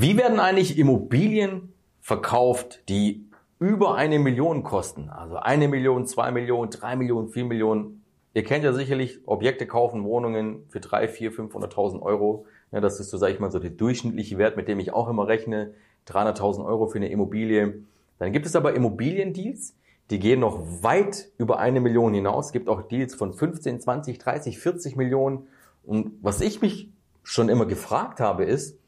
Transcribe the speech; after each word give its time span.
Wie 0.00 0.16
werden 0.16 0.38
eigentlich 0.38 0.78
Immobilien 0.78 1.72
verkauft, 2.00 2.88
die 2.88 3.26
über 3.58 3.96
eine 3.96 4.20
Million 4.20 4.62
kosten? 4.62 5.08
Also 5.08 5.38
eine 5.38 5.66
Million, 5.66 6.06
zwei 6.06 6.30
Millionen, 6.30 6.70
drei 6.70 6.94
Millionen, 6.94 7.30
vier 7.30 7.44
Millionen. 7.44 8.04
Ihr 8.32 8.44
kennt 8.44 8.62
ja 8.62 8.72
sicherlich 8.72 9.18
Objekte 9.26 9.66
kaufen, 9.66 10.04
Wohnungen 10.04 10.66
für 10.68 10.78
drei, 10.78 11.08
vier, 11.08 11.32
500.000 11.32 12.00
Euro. 12.00 12.46
Ja, 12.70 12.80
das 12.80 13.00
ist 13.00 13.10
so, 13.10 13.18
sage 13.18 13.32
ich 13.32 13.40
mal, 13.40 13.50
so 13.50 13.58
der 13.58 13.70
durchschnittliche 13.70 14.38
Wert, 14.38 14.56
mit 14.56 14.68
dem 14.68 14.78
ich 14.78 14.92
auch 14.92 15.08
immer 15.08 15.26
rechne. 15.26 15.74
300.000 16.06 16.64
Euro 16.64 16.86
für 16.86 16.98
eine 16.98 17.08
Immobilie. 17.08 17.82
Dann 18.20 18.30
gibt 18.30 18.46
es 18.46 18.54
aber 18.54 18.74
Immobiliendeals, 18.74 19.74
die 20.10 20.20
gehen 20.20 20.38
noch 20.38 20.60
weit 20.80 21.28
über 21.38 21.58
eine 21.58 21.80
Million 21.80 22.14
hinaus. 22.14 22.46
Es 22.46 22.52
gibt 22.52 22.68
auch 22.68 22.82
Deals 22.82 23.16
von 23.16 23.32
15, 23.32 23.80
20, 23.80 24.18
30, 24.18 24.60
40 24.60 24.94
Millionen. 24.94 25.48
Und 25.82 26.12
was 26.22 26.40
ich 26.40 26.62
mich 26.62 26.88
schon 27.24 27.48
immer 27.48 27.66
gefragt 27.66 28.20
habe, 28.20 28.44
ist, 28.44 28.78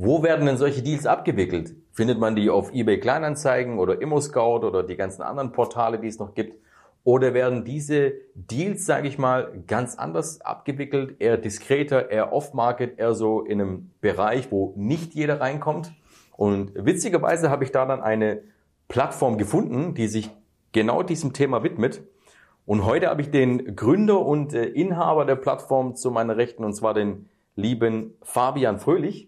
wo 0.00 0.22
werden 0.22 0.46
denn 0.46 0.56
solche 0.56 0.80
Deals 0.80 1.06
abgewickelt? 1.06 1.74
Findet 1.90 2.20
man 2.20 2.36
die 2.36 2.50
auf 2.50 2.72
eBay 2.72 3.00
Kleinanzeigen 3.00 3.80
oder 3.80 4.00
ImmoScout 4.00 4.64
oder 4.64 4.84
die 4.84 4.94
ganzen 4.94 5.22
anderen 5.22 5.50
Portale, 5.50 5.98
die 5.98 6.06
es 6.06 6.20
noch 6.20 6.34
gibt? 6.34 6.62
Oder 7.02 7.34
werden 7.34 7.64
diese 7.64 8.12
Deals, 8.36 8.86
sage 8.86 9.08
ich 9.08 9.18
mal, 9.18 9.64
ganz 9.66 9.96
anders 9.96 10.40
abgewickelt, 10.40 11.16
eher 11.18 11.36
diskreter, 11.36 12.12
eher 12.12 12.32
off-market, 12.32 12.96
eher 13.00 13.14
so 13.14 13.40
in 13.40 13.60
einem 13.60 13.90
Bereich, 14.00 14.52
wo 14.52 14.72
nicht 14.76 15.14
jeder 15.14 15.40
reinkommt? 15.40 15.92
Und 16.36 16.70
witzigerweise 16.76 17.50
habe 17.50 17.64
ich 17.64 17.72
da 17.72 17.84
dann 17.84 18.00
eine 18.00 18.42
Plattform 18.86 19.36
gefunden, 19.36 19.94
die 19.94 20.06
sich 20.06 20.30
genau 20.70 21.02
diesem 21.02 21.32
Thema 21.32 21.64
widmet. 21.64 22.02
Und 22.66 22.84
heute 22.84 23.08
habe 23.08 23.22
ich 23.22 23.32
den 23.32 23.74
Gründer 23.74 24.24
und 24.24 24.54
äh, 24.54 24.64
Inhaber 24.66 25.24
der 25.24 25.34
Plattform 25.34 25.96
zu 25.96 26.12
meiner 26.12 26.36
Rechten, 26.36 26.62
und 26.62 26.74
zwar 26.74 26.94
den 26.94 27.28
lieben 27.56 28.14
Fabian 28.22 28.78
Fröhlich, 28.78 29.27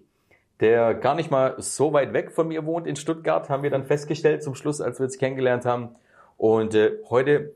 der 0.60 0.94
gar 0.94 1.14
nicht 1.14 1.30
mal 1.30 1.54
so 1.58 1.92
weit 1.92 2.12
weg 2.12 2.32
von 2.32 2.48
mir 2.48 2.66
wohnt 2.66 2.86
in 2.86 2.96
Stuttgart, 2.96 3.48
haben 3.48 3.62
wir 3.62 3.70
dann 3.70 3.84
festgestellt 3.84 4.42
zum 4.42 4.54
Schluss, 4.54 4.80
als 4.80 4.98
wir 4.98 5.04
uns 5.04 5.18
kennengelernt 5.18 5.64
haben. 5.64 5.96
Und 6.36 6.74
äh, 6.74 6.98
heute 7.08 7.54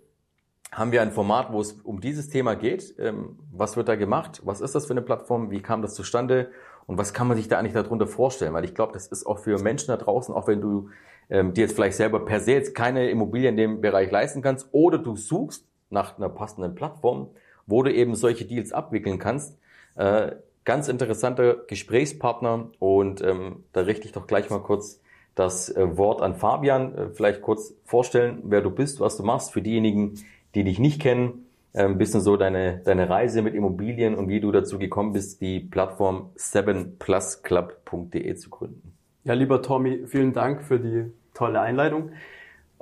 haben 0.72 0.92
wir 0.92 1.02
ein 1.02 1.12
Format, 1.12 1.52
wo 1.52 1.60
es 1.60 1.72
um 1.72 2.00
dieses 2.00 2.28
Thema 2.28 2.54
geht. 2.54 2.94
Ähm, 2.98 3.38
was 3.52 3.76
wird 3.76 3.88
da 3.88 3.96
gemacht? 3.96 4.42
Was 4.44 4.60
ist 4.60 4.74
das 4.74 4.86
für 4.86 4.92
eine 4.92 5.02
Plattform? 5.02 5.50
Wie 5.50 5.60
kam 5.60 5.82
das 5.82 5.94
zustande? 5.94 6.50
Und 6.86 6.98
was 6.98 7.14
kann 7.14 7.28
man 7.28 7.36
sich 7.36 7.48
da 7.48 7.58
eigentlich 7.58 7.74
darunter 7.74 8.06
vorstellen? 8.06 8.52
Weil 8.52 8.64
ich 8.64 8.74
glaube, 8.74 8.92
das 8.92 9.06
ist 9.06 9.26
auch 9.26 9.38
für 9.38 9.58
Menschen 9.58 9.88
da 9.88 9.96
draußen, 9.96 10.34
auch 10.34 10.48
wenn 10.48 10.60
du 10.60 10.90
ähm, 11.30 11.54
dir 11.54 11.62
jetzt 11.62 11.74
vielleicht 11.74 11.96
selber 11.96 12.24
per 12.24 12.40
se 12.40 12.52
jetzt 12.52 12.74
keine 12.74 13.08
Immobilie 13.10 13.48
in 13.48 13.56
dem 13.56 13.80
Bereich 13.80 14.10
leisten 14.10 14.42
kannst 14.42 14.68
oder 14.72 14.98
du 14.98 15.16
suchst 15.16 15.66
nach 15.90 16.18
einer 16.18 16.28
passenden 16.28 16.74
Plattform, 16.74 17.30
wo 17.66 17.82
du 17.82 17.92
eben 17.92 18.14
solche 18.14 18.44
Deals 18.44 18.72
abwickeln 18.72 19.18
kannst. 19.18 19.58
Äh, 19.94 20.32
ganz 20.64 20.88
interessanter 20.88 21.56
Gesprächspartner 21.66 22.70
und 22.78 23.22
ähm, 23.22 23.64
da 23.72 23.82
richte 23.82 24.06
ich 24.06 24.12
doch 24.12 24.26
gleich 24.26 24.50
mal 24.50 24.60
kurz 24.60 25.00
das 25.34 25.70
äh, 25.70 25.96
Wort 25.96 26.22
an 26.22 26.34
Fabian. 26.34 26.94
Äh, 26.94 27.08
vielleicht 27.10 27.42
kurz 27.42 27.74
vorstellen, 27.84 28.40
wer 28.44 28.60
du 28.60 28.70
bist, 28.70 29.00
was 29.00 29.16
du 29.16 29.22
machst 29.22 29.52
für 29.52 29.62
diejenigen, 29.62 30.14
die 30.54 30.64
dich 30.64 30.78
nicht 30.78 31.00
kennen. 31.00 31.46
Ein 31.76 31.98
bisschen 31.98 32.20
so 32.20 32.36
deine, 32.36 32.82
deine 32.84 33.10
Reise 33.10 33.42
mit 33.42 33.54
Immobilien 33.54 34.14
und 34.14 34.28
wie 34.28 34.38
du 34.38 34.52
dazu 34.52 34.78
gekommen 34.78 35.12
bist, 35.12 35.40
die 35.40 35.58
Plattform 35.58 36.30
7plusclub.de 36.36 38.32
zu 38.36 38.48
gründen. 38.48 38.96
Ja, 39.24 39.34
lieber 39.34 39.60
Tommy, 39.60 40.06
vielen 40.06 40.32
Dank 40.32 40.62
für 40.62 40.78
die 40.78 41.10
tolle 41.34 41.60
Einleitung. 41.60 42.12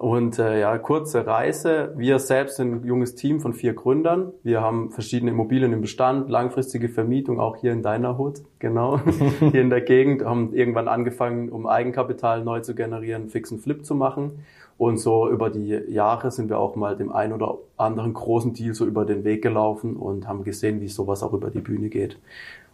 Und 0.03 0.41
äh, 0.41 0.59
ja, 0.59 0.79
kurze 0.79 1.29
Reise. 1.29 1.93
Wir 1.97 2.19
selbst 2.19 2.57
sind 2.57 2.73
ein 2.73 2.85
junges 2.85 3.15
Team 3.15 3.39
von 3.39 3.53
vier 3.53 3.73
Gründern. 3.73 4.33
Wir 4.43 4.61
haben 4.61 4.91
verschiedene 4.91 5.31
Immobilien 5.31 5.73
im 5.73 5.81
Bestand, 5.81 6.29
langfristige 6.29 6.89
Vermietung, 6.89 7.39
auch 7.39 7.55
hier 7.55 7.71
in 7.71 7.83
deiner 7.85 8.19
Hut, 8.19 8.41
genau, 8.59 8.99
hier 9.39 9.61
in 9.61 9.71
der 9.71 9.81
Gegend. 9.81 10.25
Haben 10.25 10.55
irgendwann 10.55 10.89
angefangen, 10.89 11.51
um 11.51 11.69
Eigenkapital 11.69 12.43
neu 12.43 12.59
zu 12.59 12.75
generieren, 12.75 13.29
fixen 13.29 13.61
Flip 13.61 13.87
zu 13.87 13.95
machen. 13.95 14.41
Und 14.77 14.97
so 14.97 15.31
über 15.31 15.51
die 15.51 15.69
Jahre 15.69 16.33
sind 16.33 16.51
wir 16.51 16.59
auch 16.59 16.75
mal 16.75 16.97
dem 16.97 17.13
einen 17.13 17.33
oder 17.33 17.59
anderen 17.77 18.13
großen 18.13 18.55
Deal 18.55 18.75
so 18.75 18.85
über 18.85 19.05
den 19.05 19.23
Weg 19.23 19.41
gelaufen 19.41 19.95
und 19.95 20.27
haben 20.27 20.43
gesehen, 20.43 20.81
wie 20.81 20.89
sowas 20.89 21.23
auch 21.23 21.33
über 21.33 21.49
die 21.49 21.61
Bühne 21.61 21.91
geht. 21.91 22.19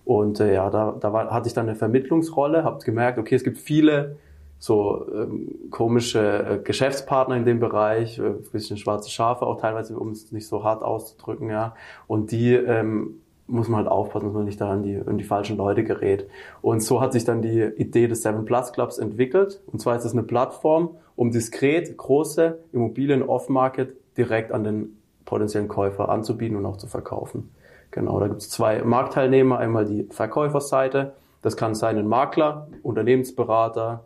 Und 0.07 0.41
äh, 0.41 0.55
ja, 0.55 0.71
da, 0.71 0.97
da 0.99 1.13
war, 1.13 1.31
hatte 1.31 1.49
ich 1.49 1.53
dann 1.53 1.69
eine 1.69 1.77
Vermittlungsrolle, 1.77 2.65
habe 2.65 2.83
gemerkt, 2.83 3.19
okay, 3.19 3.35
es 3.35 3.45
gibt 3.45 3.59
viele 3.59 4.17
so 4.59 5.07
ähm, 5.15 5.71
komische 5.71 6.21
äh, 6.21 6.59
Geschäftspartner 6.59 7.37
in 7.37 7.45
dem 7.45 7.61
Bereich, 7.61 8.19
äh, 8.19 8.35
bisschen 8.53 8.77
schwarze 8.77 9.11
Schafe 9.11 9.47
auch 9.47 9.61
teilweise, 9.61 9.99
um 9.99 10.11
es 10.11 10.33
nicht 10.33 10.49
so 10.49 10.65
hart 10.65 10.83
auszudrücken, 10.83 11.51
ja. 11.51 11.75
Und 12.07 12.33
die 12.33 12.55
ähm, 12.55 13.21
muss 13.47 13.69
man 13.69 13.79
halt 13.79 13.89
aufpassen, 13.89 14.27
dass 14.27 14.35
man 14.35 14.45
nicht 14.45 14.61
da 14.61 14.71
an 14.71 14.83
die, 14.83 15.01
an 15.05 15.17
die 15.17 15.25
falschen 15.25 15.57
Leute 15.57 15.85
gerät. 15.85 16.29
Und 16.61 16.83
so 16.83 17.01
hat 17.01 17.13
sich 17.13 17.25
dann 17.25 17.41
die 17.41 17.63
Idee 17.63 18.07
des 18.07 18.23
Seven 18.23 18.45
Plus 18.45 18.73
Clubs 18.73 18.99
entwickelt. 18.99 19.63
Und 19.67 19.81
zwar 19.81 19.97
ist 19.97 20.05
es 20.05 20.13
eine 20.13 20.23
Plattform, 20.23 20.91
um 21.17 21.31
diskret 21.31 21.97
große 21.97 22.59
Immobilien 22.73 23.23
off-market 23.23 23.97
direkt 24.17 24.53
an 24.53 24.65
den 24.65 24.99
potenziellen 25.25 25.69
Käufer 25.69 26.09
anzubieten 26.09 26.57
und 26.57 26.67
auch 26.67 26.77
zu 26.77 26.87
verkaufen. 26.87 27.51
Genau, 27.91 28.21
da 28.21 28.29
gibt 28.29 28.43
es 28.43 28.51
zwei 28.51 28.83
Marktteilnehmer. 28.83 29.59
Einmal 29.59 29.87
die 29.87 30.09
Verkäuferseite. 30.11 31.15
Das 31.41 31.57
kann 31.57 31.75
sein 31.75 31.97
ein 31.97 32.09
Makler, 32.09 32.69
Unternehmensberater 32.83 34.05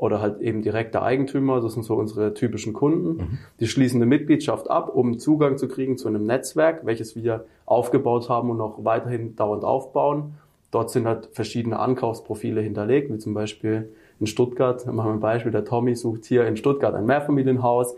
oder 0.00 0.22
halt 0.22 0.40
eben 0.40 0.62
direkter 0.62 1.02
Eigentümer. 1.02 1.60
Das 1.60 1.74
sind 1.74 1.82
so 1.82 1.94
unsere 1.94 2.32
typischen 2.32 2.72
Kunden. 2.72 3.08
Mhm. 3.08 3.38
Die 3.60 3.66
schließen 3.66 3.98
eine 3.98 4.06
Mitgliedschaft 4.06 4.70
ab, 4.70 4.94
um 4.94 5.18
Zugang 5.18 5.58
zu 5.58 5.68
kriegen 5.68 5.98
zu 5.98 6.08
einem 6.08 6.24
Netzwerk, 6.24 6.86
welches 6.86 7.16
wir 7.16 7.44
aufgebaut 7.66 8.30
haben 8.30 8.48
und 8.48 8.56
noch 8.56 8.82
weiterhin 8.82 9.36
dauernd 9.36 9.62
aufbauen. 9.62 10.36
Dort 10.70 10.90
sind 10.90 11.06
halt 11.06 11.28
verschiedene 11.32 11.78
Ankaufsprofile 11.78 12.62
hinterlegt, 12.62 13.12
wie 13.12 13.18
zum 13.18 13.34
Beispiel 13.34 13.92
in 14.20 14.26
Stuttgart, 14.26 14.86
machen 14.86 15.08
wir 15.08 15.12
ein 15.14 15.20
Beispiel, 15.20 15.52
der 15.52 15.66
Tommy 15.66 15.94
sucht 15.94 16.24
hier 16.24 16.46
in 16.46 16.56
Stuttgart 16.56 16.94
ein 16.94 17.04
Mehrfamilienhaus, 17.04 17.94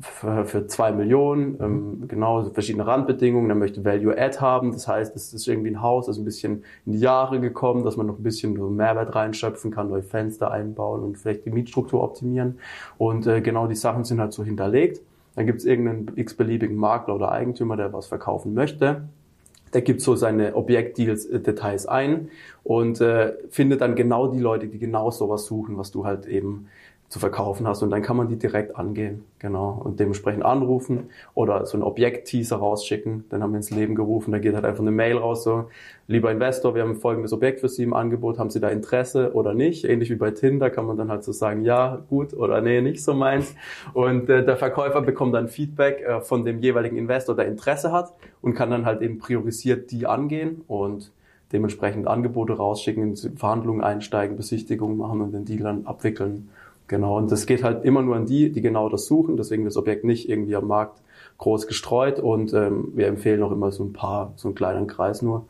für, 0.00 0.44
für 0.44 0.66
zwei 0.66 0.92
Millionen, 0.92 1.56
ähm, 1.60 2.08
genau, 2.08 2.44
verschiedene 2.50 2.86
Randbedingungen, 2.86 3.48
er 3.48 3.56
möchte 3.56 3.84
Value 3.84 4.16
Add 4.18 4.40
haben, 4.40 4.72
das 4.72 4.86
heißt, 4.86 5.16
es 5.16 5.32
ist 5.32 5.48
irgendwie 5.48 5.70
ein 5.70 5.80
Haus, 5.80 6.06
das 6.06 6.16
ist 6.16 6.22
ein 6.22 6.26
bisschen 6.26 6.64
in 6.84 6.92
die 6.92 6.98
Jahre 6.98 7.40
gekommen, 7.40 7.82
dass 7.84 7.96
man 7.96 8.06
noch 8.06 8.18
ein 8.18 8.22
bisschen 8.22 8.76
Mehrwert 8.76 9.14
reinschöpfen 9.14 9.70
kann, 9.70 9.88
neue 9.88 10.02
Fenster 10.02 10.50
einbauen 10.50 11.02
und 11.02 11.16
vielleicht 11.16 11.46
die 11.46 11.50
Mietstruktur 11.50 12.02
optimieren 12.02 12.58
und 12.98 13.26
äh, 13.26 13.40
genau 13.40 13.66
die 13.66 13.74
Sachen 13.74 14.04
sind 14.04 14.20
halt 14.20 14.32
so 14.32 14.44
hinterlegt. 14.44 15.00
Dann 15.34 15.46
gibt 15.46 15.60
es 15.60 15.66
irgendeinen 15.66 16.12
x-beliebigen 16.16 16.76
Makler 16.76 17.14
oder 17.14 17.30
Eigentümer, 17.30 17.76
der 17.76 17.92
was 17.92 18.06
verkaufen 18.06 18.54
möchte. 18.54 19.02
Der 19.74 19.82
gibt 19.82 20.00
so 20.00 20.16
seine 20.16 20.54
Objektdeals, 20.56 21.26
äh, 21.26 21.88
ein 21.88 22.30
und 22.64 23.00
äh, 23.00 23.34
findet 23.50 23.82
dann 23.82 23.94
genau 23.94 24.28
die 24.28 24.38
Leute, 24.38 24.68
die 24.68 24.78
genau 24.78 25.10
sowas 25.10 25.44
suchen, 25.44 25.76
was 25.76 25.90
du 25.90 26.06
halt 26.06 26.26
eben 26.26 26.68
zu 27.08 27.20
verkaufen 27.20 27.66
hast. 27.68 27.82
Und 27.82 27.90
dann 27.90 28.02
kann 28.02 28.16
man 28.16 28.28
die 28.28 28.36
direkt 28.36 28.76
angehen, 28.76 29.24
genau, 29.38 29.80
und 29.84 30.00
dementsprechend 30.00 30.44
anrufen 30.44 31.10
oder 31.34 31.64
so 31.64 31.78
ein 31.78 31.82
Objekt-Teaser 31.82 32.56
rausschicken, 32.56 33.24
dann 33.28 33.42
haben 33.42 33.52
wir 33.52 33.58
ins 33.58 33.70
Leben 33.70 33.94
gerufen, 33.94 34.32
da 34.32 34.38
geht 34.38 34.54
halt 34.54 34.64
einfach 34.64 34.80
eine 34.80 34.90
Mail 34.90 35.18
raus, 35.18 35.44
so, 35.44 35.66
lieber 36.08 36.32
Investor, 36.32 36.74
wir 36.74 36.82
haben 36.82 36.96
folgendes 36.96 37.32
Objekt 37.32 37.60
für 37.60 37.68
Sie 37.68 37.84
im 37.84 37.94
Angebot, 37.94 38.38
haben 38.38 38.50
Sie 38.50 38.60
da 38.60 38.68
Interesse 38.68 39.32
oder 39.34 39.54
nicht? 39.54 39.84
Ähnlich 39.84 40.10
wie 40.10 40.16
bei 40.16 40.32
Tinder 40.32 40.68
kann 40.68 40.86
man 40.86 40.96
dann 40.96 41.10
halt 41.10 41.22
so 41.22 41.32
sagen, 41.32 41.64
ja, 41.64 42.02
gut 42.08 42.34
oder 42.34 42.60
nee, 42.60 42.80
nicht 42.80 43.04
so 43.04 43.14
meins. 43.14 43.54
Und 43.94 44.28
äh, 44.28 44.44
der 44.44 44.56
Verkäufer 44.56 45.00
bekommt 45.00 45.34
dann 45.34 45.48
Feedback 45.48 46.02
äh, 46.02 46.20
von 46.20 46.44
dem 46.44 46.58
jeweiligen 46.58 46.96
Investor, 46.96 47.36
der 47.36 47.46
Interesse 47.46 47.92
hat 47.92 48.12
und 48.42 48.54
kann 48.54 48.70
dann 48.70 48.84
halt 48.84 49.00
eben 49.02 49.18
priorisiert 49.18 49.90
die 49.92 50.06
angehen 50.06 50.62
und 50.66 51.12
dementsprechend 51.52 52.08
Angebote 52.08 52.54
rausschicken, 52.54 53.14
in 53.14 53.36
Verhandlungen 53.36 53.80
einsteigen, 53.80 54.36
Besichtigungen 54.36 54.96
machen 54.96 55.20
und 55.20 55.32
den 55.32 55.44
Deal 55.44 55.62
dann 55.62 55.86
abwickeln 55.86 56.48
Genau, 56.88 57.16
und 57.16 57.32
das 57.32 57.46
geht 57.46 57.64
halt 57.64 57.84
immer 57.84 58.02
nur 58.02 58.16
an 58.16 58.26
die, 58.26 58.50
die 58.52 58.60
genau 58.60 58.88
das 58.88 59.06
suchen, 59.06 59.36
deswegen 59.36 59.64
das 59.64 59.76
Objekt 59.76 60.04
nicht 60.04 60.28
irgendwie 60.28 60.54
am 60.54 60.66
Markt 60.66 61.02
groß 61.38 61.66
gestreut 61.66 62.20
und 62.20 62.54
ähm, 62.54 62.92
wir 62.94 63.08
empfehlen 63.08 63.42
auch 63.42 63.52
immer 63.52 63.72
so 63.72 63.84
ein 63.84 63.92
paar, 63.92 64.32
so 64.36 64.48
einen 64.48 64.54
kleinen 64.54 64.86
Kreis 64.86 65.20
nur 65.22 65.46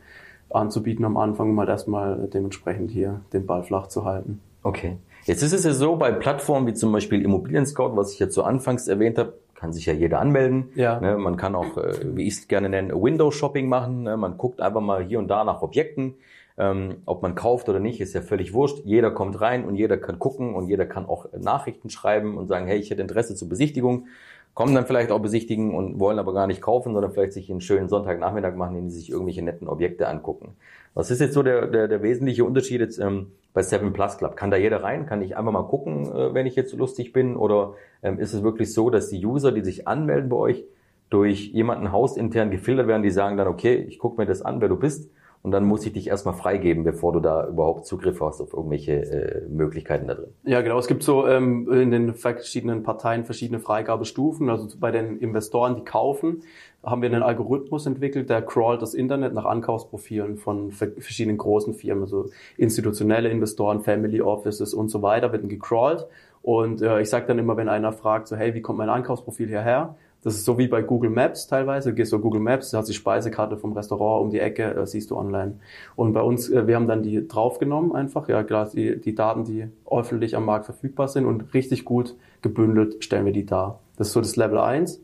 anzubieten 0.50 1.04
am 1.04 1.16
Anfang, 1.16 1.50
um 1.50 1.60
halt 1.60 1.68
erstmal 1.68 2.28
dementsprechend 2.32 2.90
hier 2.90 3.20
den 3.32 3.46
Ball 3.46 3.62
flach 3.62 3.88
zu 3.88 4.04
halten. 4.04 4.40
Okay. 4.62 4.96
Jetzt 5.24 5.42
ist 5.42 5.52
es 5.52 5.64
ja 5.64 5.72
so, 5.72 5.96
bei 5.96 6.12
Plattformen 6.12 6.66
wie 6.66 6.74
zum 6.74 6.92
Beispiel 6.92 7.22
Immobilien 7.22 7.66
Scout, 7.66 7.96
was 7.96 8.12
ich 8.12 8.18
jetzt 8.18 8.34
so 8.34 8.42
anfangs 8.42 8.88
erwähnt 8.88 9.18
habe, 9.18 9.34
kann 9.54 9.72
sich 9.72 9.86
ja 9.86 9.92
jeder 9.92 10.20
anmelden. 10.20 10.70
Ja. 10.74 11.00
Ne, 11.00 11.16
man 11.16 11.36
kann 11.36 11.54
auch, 11.54 11.76
äh, 11.76 11.94
wie 12.14 12.26
ich 12.26 12.34
es 12.34 12.48
gerne 12.48 12.68
nenne, 12.68 12.94
Window 12.94 13.30
Shopping 13.30 13.68
machen. 13.68 14.04
Ne? 14.04 14.16
Man 14.16 14.38
guckt 14.38 14.60
einfach 14.60 14.80
mal 14.80 15.02
hier 15.02 15.18
und 15.18 15.28
da 15.28 15.44
nach 15.44 15.62
Objekten. 15.62 16.14
Ähm, 16.58 17.02
ob 17.04 17.22
man 17.22 17.34
kauft 17.34 17.68
oder 17.68 17.80
nicht, 17.80 18.00
ist 18.00 18.14
ja 18.14 18.22
völlig 18.22 18.54
wurscht. 18.54 18.78
Jeder 18.84 19.10
kommt 19.10 19.40
rein 19.40 19.64
und 19.64 19.76
jeder 19.76 19.98
kann 19.98 20.18
gucken 20.18 20.54
und 20.54 20.68
jeder 20.68 20.86
kann 20.86 21.04
auch 21.04 21.26
Nachrichten 21.38 21.90
schreiben 21.90 22.38
und 22.38 22.46
sagen, 22.46 22.66
hey, 22.66 22.78
ich 22.78 22.90
hätte 22.90 23.02
Interesse 23.02 23.34
zur 23.34 23.48
Besichtigung. 23.48 24.06
Kommen 24.54 24.74
dann 24.74 24.86
vielleicht 24.86 25.10
auch 25.10 25.18
besichtigen 25.18 25.74
und 25.74 26.00
wollen 26.00 26.18
aber 26.18 26.32
gar 26.32 26.46
nicht 26.46 26.62
kaufen, 26.62 26.94
sondern 26.94 27.12
vielleicht 27.12 27.34
sich 27.34 27.50
einen 27.50 27.60
schönen 27.60 27.90
Sonntagnachmittag 27.90 28.54
machen, 28.54 28.74
indem 28.74 28.88
sie 28.88 29.00
sich 29.00 29.10
irgendwelche 29.10 29.42
netten 29.42 29.68
Objekte 29.68 30.08
angucken. 30.08 30.56
Was 30.94 31.10
ist 31.10 31.20
jetzt 31.20 31.34
so 31.34 31.42
der, 31.42 31.66
der, 31.66 31.88
der 31.88 32.02
wesentliche 32.02 32.42
Unterschied 32.42 32.80
jetzt 32.80 32.98
ähm, 32.98 33.32
bei 33.52 33.62
Seven 33.62 33.92
Plus 33.92 34.16
Club? 34.16 34.34
Kann 34.34 34.50
da 34.50 34.56
jeder 34.56 34.82
rein? 34.82 35.04
Kann 35.04 35.20
ich 35.20 35.36
einfach 35.36 35.52
mal 35.52 35.64
gucken, 35.64 36.06
äh, 36.06 36.32
wenn 36.32 36.46
ich 36.46 36.56
jetzt 36.56 36.70
so 36.70 36.78
lustig 36.78 37.12
bin? 37.12 37.36
Oder 37.36 37.74
ähm, 38.02 38.18
ist 38.18 38.32
es 38.32 38.42
wirklich 38.42 38.72
so, 38.72 38.88
dass 38.88 39.10
die 39.10 39.26
User, 39.26 39.52
die 39.52 39.60
sich 39.60 39.86
anmelden 39.86 40.30
bei 40.30 40.36
euch, 40.36 40.64
durch 41.10 41.48
jemanden 41.48 41.92
hausintern 41.92 42.50
gefiltert 42.50 42.88
werden, 42.88 43.02
die 43.02 43.10
sagen 43.10 43.36
dann, 43.36 43.48
okay, 43.48 43.74
ich 43.74 43.98
gucke 43.98 44.18
mir 44.18 44.26
das 44.26 44.40
an, 44.40 44.62
wer 44.62 44.70
du 44.70 44.76
bist 44.76 45.10
und 45.46 45.52
dann 45.52 45.64
muss 45.64 45.86
ich 45.86 45.92
dich 45.92 46.08
erstmal 46.08 46.34
freigeben, 46.34 46.82
bevor 46.82 47.12
du 47.12 47.20
da 47.20 47.46
überhaupt 47.46 47.86
Zugriff 47.86 48.20
hast 48.20 48.40
auf 48.40 48.52
irgendwelche 48.52 48.94
äh, 48.94 49.48
Möglichkeiten 49.48 50.08
da 50.08 50.14
drin. 50.14 50.30
Ja, 50.42 50.60
genau. 50.60 50.76
Es 50.76 50.88
gibt 50.88 51.04
so 51.04 51.24
ähm, 51.24 51.70
in 51.70 51.92
den 51.92 52.14
verschiedenen 52.14 52.82
Parteien 52.82 53.24
verschiedene 53.24 53.60
Freigabestufen. 53.60 54.50
Also 54.50 54.76
bei 54.80 54.90
den 54.90 55.18
Investoren, 55.20 55.76
die 55.76 55.84
kaufen, 55.84 56.42
haben 56.82 57.00
wir 57.00 57.08
einen 57.08 57.22
Algorithmus 57.22 57.86
entwickelt, 57.86 58.28
der 58.28 58.42
crawlt 58.42 58.82
das 58.82 58.92
Internet 58.92 59.34
nach 59.34 59.44
Ankaufsprofilen 59.44 60.36
von 60.36 60.72
verschiedenen 60.72 61.38
großen 61.38 61.74
Firmen, 61.74 62.02
also 62.02 62.28
institutionelle 62.56 63.28
Investoren, 63.28 63.82
Family 63.82 64.20
Offices 64.20 64.74
und 64.74 64.88
so 64.88 65.00
weiter, 65.02 65.30
werden 65.30 65.48
gecrawlt. 65.48 66.08
Und 66.42 66.82
äh, 66.82 67.00
ich 67.00 67.08
sage 67.08 67.28
dann 67.28 67.38
immer, 67.38 67.56
wenn 67.56 67.68
einer 67.68 67.92
fragt, 67.92 68.26
so 68.26 68.34
hey, 68.34 68.52
wie 68.54 68.62
kommt 68.62 68.78
mein 68.78 68.88
Ankaufsprofil 68.88 69.46
hierher? 69.46 69.94
Das 70.26 70.34
ist 70.34 70.44
so 70.44 70.58
wie 70.58 70.66
bei 70.66 70.82
Google 70.82 71.10
Maps 71.10 71.46
teilweise. 71.46 71.90
Du 71.90 71.94
gehst 71.94 72.12
auf 72.12 72.20
Google 72.20 72.40
Maps, 72.40 72.72
da 72.72 72.78
hast 72.78 72.88
die 72.88 72.94
Speisekarte 72.94 73.56
vom 73.56 73.74
Restaurant 73.74 74.24
um 74.24 74.30
die 74.30 74.40
Ecke, 74.40 74.74
das 74.74 74.90
siehst 74.90 75.12
du 75.12 75.16
online. 75.16 75.60
Und 75.94 76.14
bei 76.14 76.20
uns, 76.20 76.50
äh, 76.50 76.66
wir 76.66 76.74
haben 76.74 76.88
dann 76.88 77.04
die 77.04 77.28
draufgenommen 77.28 77.94
einfach, 77.94 78.28
ja, 78.28 78.42
klar, 78.42 78.68
die, 78.74 79.00
die 79.00 79.14
Daten, 79.14 79.44
die 79.44 79.68
öffentlich 79.88 80.34
am 80.34 80.44
Markt 80.44 80.64
verfügbar 80.64 81.06
sind 81.06 81.26
und 81.26 81.54
richtig 81.54 81.84
gut 81.84 82.16
gebündelt 82.42 83.04
stellen 83.04 83.24
wir 83.24 83.32
die 83.32 83.46
dar. 83.46 83.78
Das 83.98 84.08
ist 84.08 84.14
so 84.14 84.20
das 84.20 84.34
Level 84.34 84.58
1. 84.58 85.00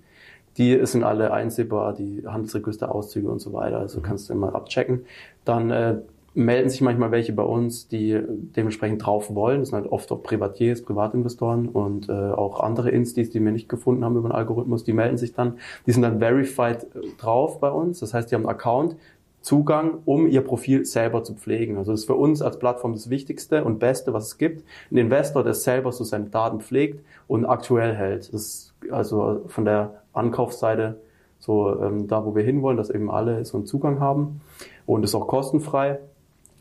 Die 0.57 0.85
sind 0.87 1.05
alle 1.05 1.33
einsehbar, 1.33 1.93
die 1.93 2.25
Handelsregisterauszüge 2.27 3.31
und 3.31 3.39
so 3.39 3.53
weiter, 3.53 3.79
also 3.79 4.01
mhm. 4.01 4.03
kannst 4.03 4.29
du 4.29 4.33
immer 4.33 4.57
abchecken. 4.57 5.07
Dann 5.45 5.71
äh, 5.71 5.99
melden 6.35 6.71
sich 6.71 6.81
manchmal 6.81 7.11
welche 7.11 7.33
bei 7.33 7.43
uns, 7.43 7.89
die 7.89 8.19
dementsprechend 8.27 9.05
drauf 9.05 9.35
wollen. 9.35 9.61
Das 9.61 9.69
sind 9.69 9.83
halt 9.83 9.93
oft 9.93 10.11
auch 10.13 10.23
Privatiers, 10.23 10.83
Privatinvestoren 10.83 11.69
und 11.69 12.09
äh, 12.09 12.13
auch 12.13 12.61
andere 12.61 12.91
Instis, 12.91 13.31
die 13.31 13.45
wir 13.45 13.53
nicht 13.53 13.69
gefunden 13.69 14.05
haben 14.05 14.17
über 14.17 14.29
den 14.29 14.35
Algorithmus, 14.35 14.85
die 14.85 14.93
melden 14.93 15.19
sich 15.19 15.35
dann. 15.35 15.59
Die 15.87 15.93
sind 15.93 16.03
dann 16.03 16.21
verified 16.21 16.85
äh, 16.85 17.01
drauf 17.19 17.61
bei 17.61 17.71
uns. 17.71 18.01
Das 18.01 18.15
heißt, 18.15 18.31
die 18.31 18.35
haben 18.35 18.47
einen 18.47 18.55
Account, 18.55 18.97
Zugang, 19.43 19.99
um 20.05 20.29
ihr 20.29 20.43
Profil 20.43 20.85
selber 20.85 21.25
zu 21.25 21.35
pflegen. 21.35 21.77
Also 21.77 21.91
das 21.91 22.03
ist 22.03 22.07
für 22.07 22.15
uns 22.15 22.43
als 22.43 22.61
Plattform 22.61 22.93
das 22.93 23.11
Wichtigste 23.11 23.65
und 23.65 23.81
Beste, 23.81 24.13
was 24.13 24.27
es 24.29 24.39
gibt. 24.39 24.65
Ein 24.91 24.99
Investor, 24.99 25.43
der 25.43 25.55
selber 25.55 25.91
so 25.91 26.05
seine 26.05 26.27
Daten 26.27 26.61
pflegt 26.61 27.05
und 27.27 27.45
aktuell 27.45 27.95
hält. 27.95 28.33
Das 28.33 28.41
ist 28.41 28.75
also 28.91 29.43
von 29.49 29.65
der 29.65 30.03
Ankaufsseite 30.13 31.01
so 31.41 31.83
ähm, 31.83 32.07
da, 32.07 32.25
wo 32.25 32.37
wir 32.37 32.45
hinwollen, 32.45 32.77
dass 32.77 32.89
eben 32.89 33.11
alle 33.11 33.45
so 33.45 33.57
einen 33.57 33.67
Zugang 33.67 33.99
haben 33.99 34.41
und 34.87 35.03
ist 35.03 35.15
auch 35.15 35.27
kostenfrei. 35.27 35.99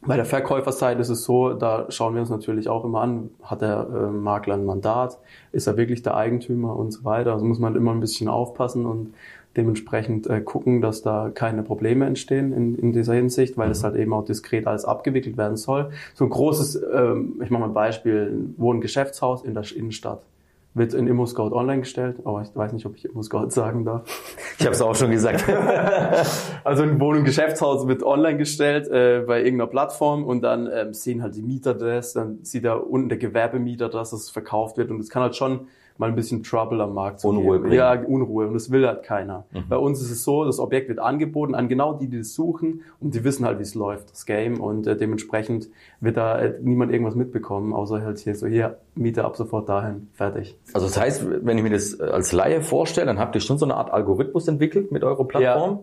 Bei 0.03 0.15
der 0.15 0.25
Verkäuferseite 0.25 0.99
ist 0.99 1.09
es 1.09 1.23
so, 1.23 1.53
da 1.53 1.85
schauen 1.89 2.15
wir 2.15 2.21
uns 2.21 2.31
natürlich 2.31 2.67
auch 2.67 2.83
immer 2.85 3.01
an, 3.01 3.29
hat 3.43 3.61
der 3.61 3.87
äh, 3.87 4.11
Makler 4.11 4.55
ein 4.55 4.65
Mandat, 4.65 5.19
ist 5.51 5.67
er 5.67 5.77
wirklich 5.77 6.01
der 6.01 6.15
Eigentümer 6.17 6.75
und 6.75 6.91
so 6.91 7.03
weiter. 7.03 7.33
Also 7.33 7.45
muss 7.45 7.59
man 7.59 7.75
immer 7.75 7.91
ein 7.91 7.99
bisschen 7.99 8.27
aufpassen 8.27 8.87
und 8.87 9.13
dementsprechend 9.55 10.27
äh, 10.27 10.41
gucken, 10.41 10.81
dass 10.81 11.03
da 11.03 11.29
keine 11.31 11.61
Probleme 11.61 12.05
entstehen 12.05 12.51
in, 12.51 12.73
in 12.75 12.93
dieser 12.93 13.13
Hinsicht, 13.13 13.57
weil 13.57 13.67
mhm. 13.67 13.73
es 13.73 13.83
halt 13.83 13.95
eben 13.95 14.13
auch 14.13 14.25
diskret 14.25 14.65
alles 14.65 14.85
abgewickelt 14.85 15.37
werden 15.37 15.57
soll. 15.57 15.91
So 16.15 16.23
ein 16.23 16.31
großes, 16.31 16.81
ähm, 16.93 17.39
ich 17.43 17.51
mache 17.51 17.61
mal 17.61 17.67
ein 17.67 17.73
Beispiel, 17.73 18.49
wo 18.57 18.73
ein 18.73 18.81
Geschäftshaus 18.81 19.43
in 19.43 19.53
der 19.53 19.65
Innenstadt 19.75 20.23
wird 20.73 20.93
in 20.93 21.07
ImmoScout 21.07 21.51
online 21.51 21.81
gestellt, 21.81 22.17
aber 22.23 22.41
ich 22.41 22.55
weiß 22.55 22.71
nicht, 22.71 22.85
ob 22.85 22.95
ich 22.95 23.05
ImmoScout 23.05 23.49
sagen 23.49 23.85
darf. 23.85 24.03
Ich 24.59 24.65
habe 24.67 24.75
es 24.75 24.81
auch 24.83 24.93
schon 24.93 25.09
gesagt. 25.09 25.43
also 26.63 26.83
ein 26.83 26.99
Wohnung 26.99 27.23
Geschäftshaus 27.23 27.87
wird 27.87 28.03
online 28.03 28.37
gestellt 28.37 28.87
äh, 28.89 29.23
bei 29.25 29.39
irgendeiner 29.39 29.71
Plattform 29.71 30.23
und 30.23 30.43
dann 30.43 30.69
ähm, 30.71 30.93
sehen 30.93 31.23
halt 31.23 31.35
die 31.35 31.41
Mieter 31.41 31.73
das, 31.73 32.13
dann 32.13 32.43
sieht 32.43 32.65
da 32.65 32.75
unten 32.75 33.09
der 33.09 33.17
Gewerbemieter, 33.17 33.89
dass 33.89 34.13
es 34.13 34.29
verkauft 34.29 34.77
wird 34.77 34.91
und 34.91 34.99
es 34.99 35.09
kann 35.09 35.23
halt 35.23 35.35
schon 35.35 35.67
mal 36.01 36.09
ein 36.09 36.15
bisschen 36.15 36.41
Trouble 36.41 36.81
am 36.81 36.95
Markt 36.95 37.19
zu 37.19 37.29
Unruhe 37.29 37.61
geben. 37.61 37.73
Ja, 37.73 37.93
Unruhe. 37.93 38.47
Und 38.47 38.55
das 38.55 38.71
will 38.71 38.85
halt 38.85 39.03
keiner. 39.03 39.45
Mhm. 39.51 39.65
Bei 39.69 39.77
uns 39.77 40.01
ist 40.01 40.09
es 40.09 40.23
so, 40.23 40.43
das 40.43 40.59
Objekt 40.59 40.89
wird 40.89 40.97
angeboten 40.97 41.53
an 41.53 41.69
genau 41.69 41.93
die, 41.93 42.07
die 42.07 42.17
das 42.17 42.33
suchen 42.33 42.81
und 42.99 43.13
die 43.13 43.23
wissen 43.23 43.45
halt, 43.45 43.59
wie 43.59 43.63
es 43.63 43.75
läuft, 43.75 44.11
das 44.11 44.25
Game. 44.25 44.59
Und 44.59 44.87
äh, 44.87 44.97
dementsprechend 44.97 45.69
wird 45.99 46.17
da 46.17 46.39
äh, 46.39 46.55
niemand 46.59 46.91
irgendwas 46.91 47.13
mitbekommen, 47.15 47.71
außer 47.71 48.01
halt 48.01 48.17
hier 48.17 48.35
so, 48.35 48.47
hier, 48.47 48.79
Miete 48.95 49.23
ab 49.23 49.37
sofort 49.37 49.69
dahin, 49.69 50.09
fertig. 50.13 50.57
Also 50.73 50.87
das 50.87 50.99
heißt, 50.99 51.45
wenn 51.45 51.57
ich 51.57 51.63
mir 51.63 51.69
das 51.69 51.99
als 51.99 52.31
Laie 52.33 52.61
vorstelle, 52.61 53.05
dann 53.05 53.19
habt 53.19 53.35
ihr 53.35 53.41
schon 53.41 53.59
so 53.59 53.65
eine 53.65 53.75
Art 53.75 53.93
Algorithmus 53.93 54.47
entwickelt 54.47 54.91
mit 54.91 55.03
eurer 55.03 55.23
Plattform. 55.25 55.71
Ja 55.71 55.79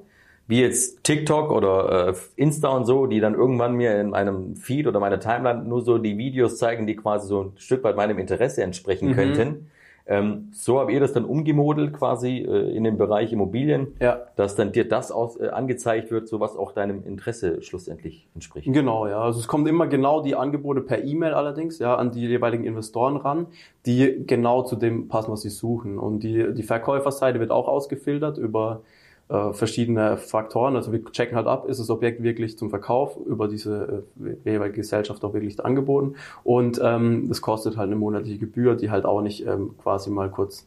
wie 0.48 0.62
jetzt 0.62 1.04
TikTok 1.04 1.52
oder 1.52 2.08
äh, 2.08 2.14
Insta 2.36 2.68
und 2.68 2.86
so, 2.86 3.06
die 3.06 3.20
dann 3.20 3.34
irgendwann 3.34 3.74
mir 3.74 4.00
in 4.00 4.08
meinem 4.08 4.56
Feed 4.56 4.86
oder 4.86 4.98
meiner 4.98 5.20
Timeline 5.20 5.62
nur 5.62 5.82
so 5.82 5.98
die 5.98 6.16
Videos 6.16 6.56
zeigen, 6.56 6.86
die 6.86 6.96
quasi 6.96 7.28
so 7.28 7.42
ein 7.42 7.52
Stück 7.58 7.84
weit 7.84 7.96
meinem 7.96 8.18
Interesse 8.18 8.62
entsprechen 8.62 9.10
mhm. 9.10 9.14
könnten. 9.14 9.70
Ähm, 10.10 10.48
so 10.52 10.80
habt 10.80 10.90
ihr 10.90 11.00
das 11.00 11.12
dann 11.12 11.26
umgemodelt 11.26 11.92
quasi 11.92 12.38
äh, 12.38 12.74
in 12.74 12.84
dem 12.84 12.96
Bereich 12.96 13.30
Immobilien, 13.30 13.88
ja. 14.00 14.22
dass 14.36 14.54
dann 14.54 14.72
dir 14.72 14.88
das 14.88 15.12
aus, 15.12 15.38
äh, 15.38 15.48
angezeigt 15.48 16.10
wird, 16.10 16.28
so 16.28 16.40
was 16.40 16.56
auch 16.56 16.72
deinem 16.72 17.04
Interesse 17.04 17.60
schlussendlich 17.62 18.26
entspricht. 18.34 18.72
Genau, 18.72 19.06
ja. 19.06 19.20
Also 19.20 19.38
es 19.38 19.48
kommt 19.48 19.68
immer 19.68 19.86
genau 19.86 20.22
die 20.22 20.34
Angebote 20.34 20.80
per 20.80 21.04
E-Mail 21.04 21.34
allerdings, 21.34 21.78
ja, 21.78 21.94
an 21.94 22.10
die 22.10 22.26
jeweiligen 22.26 22.64
Investoren 22.64 23.18
ran, 23.18 23.48
die 23.84 24.24
genau 24.26 24.62
zu 24.62 24.76
dem 24.76 25.08
passen, 25.08 25.30
was 25.30 25.42
sie 25.42 25.50
suchen. 25.50 25.98
Und 25.98 26.20
die, 26.20 26.54
die 26.54 26.62
Verkäuferseite 26.62 27.38
wird 27.38 27.50
auch 27.50 27.68
ausgefiltert 27.68 28.38
über 28.38 28.80
äh, 29.28 29.52
verschiedene 29.52 30.16
Faktoren. 30.16 30.76
Also 30.76 30.92
wir 30.92 31.04
checken 31.12 31.36
halt 31.36 31.46
ab, 31.46 31.68
ist 31.68 31.80
das 31.80 31.90
Objekt 31.90 32.22
wirklich 32.22 32.56
zum 32.56 32.70
Verkauf 32.70 33.16
über 33.26 33.48
diese 33.48 34.04
äh, 34.44 34.50
jeweilige 34.50 34.78
Gesellschaft 34.78 35.24
auch 35.24 35.34
wirklich 35.34 35.62
angeboten. 35.64 36.14
Und 36.44 36.80
ähm, 36.82 37.28
das 37.28 37.40
kostet 37.40 37.76
halt 37.76 37.88
eine 37.88 37.96
monatliche 37.96 38.38
Gebühr, 38.38 38.74
die 38.74 38.90
halt 38.90 39.04
auch 39.04 39.20
nicht 39.20 39.46
ähm, 39.46 39.74
quasi 39.82 40.10
mal 40.10 40.30
kurz 40.30 40.66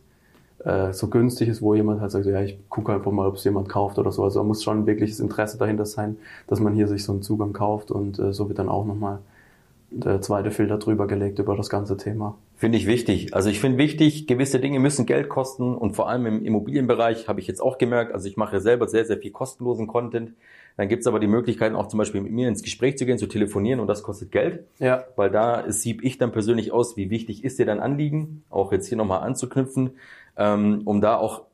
äh, 0.64 0.94
so 0.94 1.08
günstig 1.08 1.50
ist, 1.50 1.62
wo 1.62 1.74
jemand 1.74 2.02
halt 2.02 2.12
sagt, 2.12 2.26
ja, 2.26 2.42
ich 2.42 2.58
gucke 2.70 2.94
einfach 2.94 3.12
mal, 3.12 3.28
ob 3.28 3.36
es 3.36 3.44
jemand 3.44 3.68
kauft 3.68 3.98
oder 3.98 4.12
so. 4.12 4.24
Also 4.24 4.40
da 4.40 4.44
muss 4.46 4.64
schon 4.64 4.86
wirkliches 4.86 5.20
Interesse 5.20 5.58
dahinter 5.58 5.86
sein, 5.86 6.18
dass 6.48 6.60
man 6.60 6.74
hier 6.74 6.88
sich 6.88 7.04
so 7.04 7.14
einen 7.14 7.24
Zugang 7.24 7.54
kauft 7.54 7.92
und 7.92 8.20
äh, 8.20 8.34
so 8.34 8.48
wird 8.48 8.60
dann 8.60 8.70
auch 8.70 8.86
nochmal 8.86 9.20
der 9.90 10.22
zweite 10.22 10.52
Filter 10.52 10.78
drüber 10.78 11.08
gelegt 11.08 11.40
über 11.40 11.56
das 11.56 11.70
ganze 11.70 11.98
Thema. 11.98 12.36
Finde 12.62 12.78
ich 12.78 12.86
wichtig. 12.86 13.34
Also 13.34 13.50
ich 13.50 13.60
finde 13.60 13.80
wichtig, 13.80 14.28
gewisse 14.28 14.60
Dinge 14.60 14.78
müssen 14.78 15.08
Geld 15.08 15.30
kosten 15.30 15.74
und 15.74 15.96
vor 15.96 16.08
allem 16.08 16.28
im 16.28 16.46
Immobilienbereich 16.46 17.28
habe 17.28 17.40
ich 17.40 17.48
jetzt 17.48 17.60
auch 17.60 17.80
gemerkt, 17.80 18.14
also 18.14 18.28
ich 18.28 18.38
mache 18.38 18.62
selber 18.62 18.88
sehr, 18.88 19.04
sehr 19.04 19.18
viel 19.18 19.32
kostenlosen 19.32 19.88
Content. 19.88 20.34
Dann 20.78 20.88
gibt 20.88 21.02
es 21.02 21.08
aber 21.08 21.20
die 21.20 21.26
Möglichkeit, 21.26 21.74
auch 21.74 21.88
zum 21.88 21.98
Beispiel 21.98 22.22
mit 22.22 22.32
mir 22.32 22.48
ins 22.48 22.62
Gespräch 22.62 23.00
zu 23.00 23.08
gehen, 23.08 23.18
zu 23.18 23.26
telefonieren 23.26 23.80
und 23.80 23.88
das 23.88 24.04
kostet 24.04 24.32
Geld. 24.32 24.64
Ja. 24.78 25.06
Weil 25.16 25.32
da 25.32 25.64
sieb 25.72 26.04
ich 26.04 26.20
dann 26.20 26.32
persönlich 26.32 26.72
aus, 26.72 26.96
wie 26.98 27.10
wichtig 27.10 27.44
ist 27.44 27.58
dir 27.58 27.66
dein 27.66 27.80
Anliegen, 27.80 28.44
auch 28.52 28.72
jetzt 28.72 28.86
hier 28.86 28.98
nochmal 29.00 29.22
anzuknüpfen, 29.22 29.94
ähm, 30.38 30.84
um 30.86 31.02
da 31.02 31.18
auch 31.18 31.46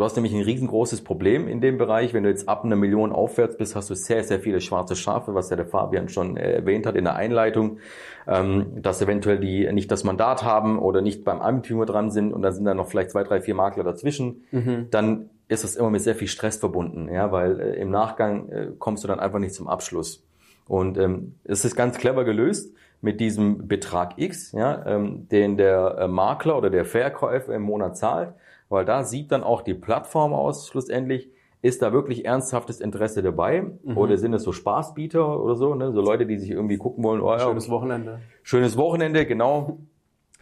Du 0.00 0.04
hast 0.04 0.16
nämlich 0.16 0.32
ein 0.32 0.40
riesengroßes 0.40 1.02
Problem 1.04 1.46
in 1.46 1.60
dem 1.60 1.76
Bereich. 1.76 2.14
Wenn 2.14 2.22
du 2.22 2.30
jetzt 2.30 2.48
ab 2.48 2.64
einer 2.64 2.74
Million 2.74 3.12
aufwärts 3.12 3.58
bist, 3.58 3.76
hast 3.76 3.90
du 3.90 3.94
sehr, 3.94 4.24
sehr 4.24 4.40
viele 4.40 4.62
schwarze 4.62 4.96
Schafe, 4.96 5.34
was 5.34 5.50
ja 5.50 5.56
der 5.56 5.66
Fabian 5.66 6.08
schon 6.08 6.38
äh, 6.38 6.54
erwähnt 6.54 6.86
hat 6.86 6.96
in 6.96 7.04
der 7.04 7.16
Einleitung, 7.16 7.80
ähm, 8.26 8.80
dass 8.80 9.02
eventuell 9.02 9.38
die 9.38 9.70
nicht 9.70 9.90
das 9.90 10.02
Mandat 10.02 10.42
haben 10.42 10.78
oder 10.78 11.02
nicht 11.02 11.22
beim 11.22 11.42
Eigentümer 11.42 11.84
dran 11.84 12.10
sind 12.10 12.32
und 12.32 12.40
dann 12.40 12.54
sind 12.54 12.64
da 12.64 12.72
noch 12.72 12.88
vielleicht 12.88 13.10
zwei, 13.10 13.24
drei, 13.24 13.42
vier 13.42 13.54
Makler 13.54 13.84
dazwischen. 13.84 14.44
Mhm. 14.52 14.86
Dann 14.90 15.28
ist 15.48 15.64
das 15.64 15.76
immer 15.76 15.90
mit 15.90 16.00
sehr 16.00 16.14
viel 16.14 16.28
Stress 16.28 16.56
verbunden, 16.56 17.12
ja, 17.12 17.30
weil 17.30 17.60
äh, 17.60 17.74
im 17.74 17.90
Nachgang 17.90 18.48
äh, 18.48 18.68
kommst 18.78 19.04
du 19.04 19.08
dann 19.08 19.20
einfach 19.20 19.38
nicht 19.38 19.52
zum 19.52 19.68
Abschluss. 19.68 20.24
Und 20.66 20.96
ähm, 20.96 21.34
es 21.44 21.66
ist 21.66 21.76
ganz 21.76 21.98
clever 21.98 22.24
gelöst 22.24 22.74
mit 23.02 23.20
diesem 23.20 23.68
Betrag 23.68 24.14
X, 24.16 24.52
ja, 24.52 24.82
ähm, 24.86 25.28
den 25.28 25.58
der 25.58 25.98
äh, 25.98 26.08
Makler 26.08 26.56
oder 26.56 26.70
der 26.70 26.86
Verkäufer 26.86 27.54
im 27.54 27.60
Monat 27.60 27.98
zahlt 27.98 28.32
weil 28.70 28.86
da 28.86 29.04
sieht 29.04 29.30
dann 29.32 29.42
auch 29.42 29.60
die 29.60 29.74
Plattform 29.74 30.32
aus, 30.32 30.68
schlussendlich, 30.68 31.30
ist 31.60 31.82
da 31.82 31.92
wirklich 31.92 32.24
ernsthaftes 32.24 32.80
Interesse 32.80 33.22
dabei? 33.22 33.62
Mhm. 33.82 33.98
Oder 33.98 34.16
sind 34.16 34.32
es 34.32 34.44
so 34.44 34.52
Spaßbieter 34.52 35.38
oder 35.38 35.56
so, 35.56 35.74
ne? 35.74 35.92
so 35.92 36.00
Leute, 36.00 36.24
die 36.24 36.38
sich 36.38 36.50
irgendwie 36.50 36.78
gucken 36.78 37.04
wollen, 37.04 37.20
oh, 37.20 37.32
ja, 37.32 37.40
schönes 37.40 37.68
Wochenende. 37.68 38.20
Schönes 38.42 38.78
Wochenende, 38.78 39.26
genau. 39.26 39.80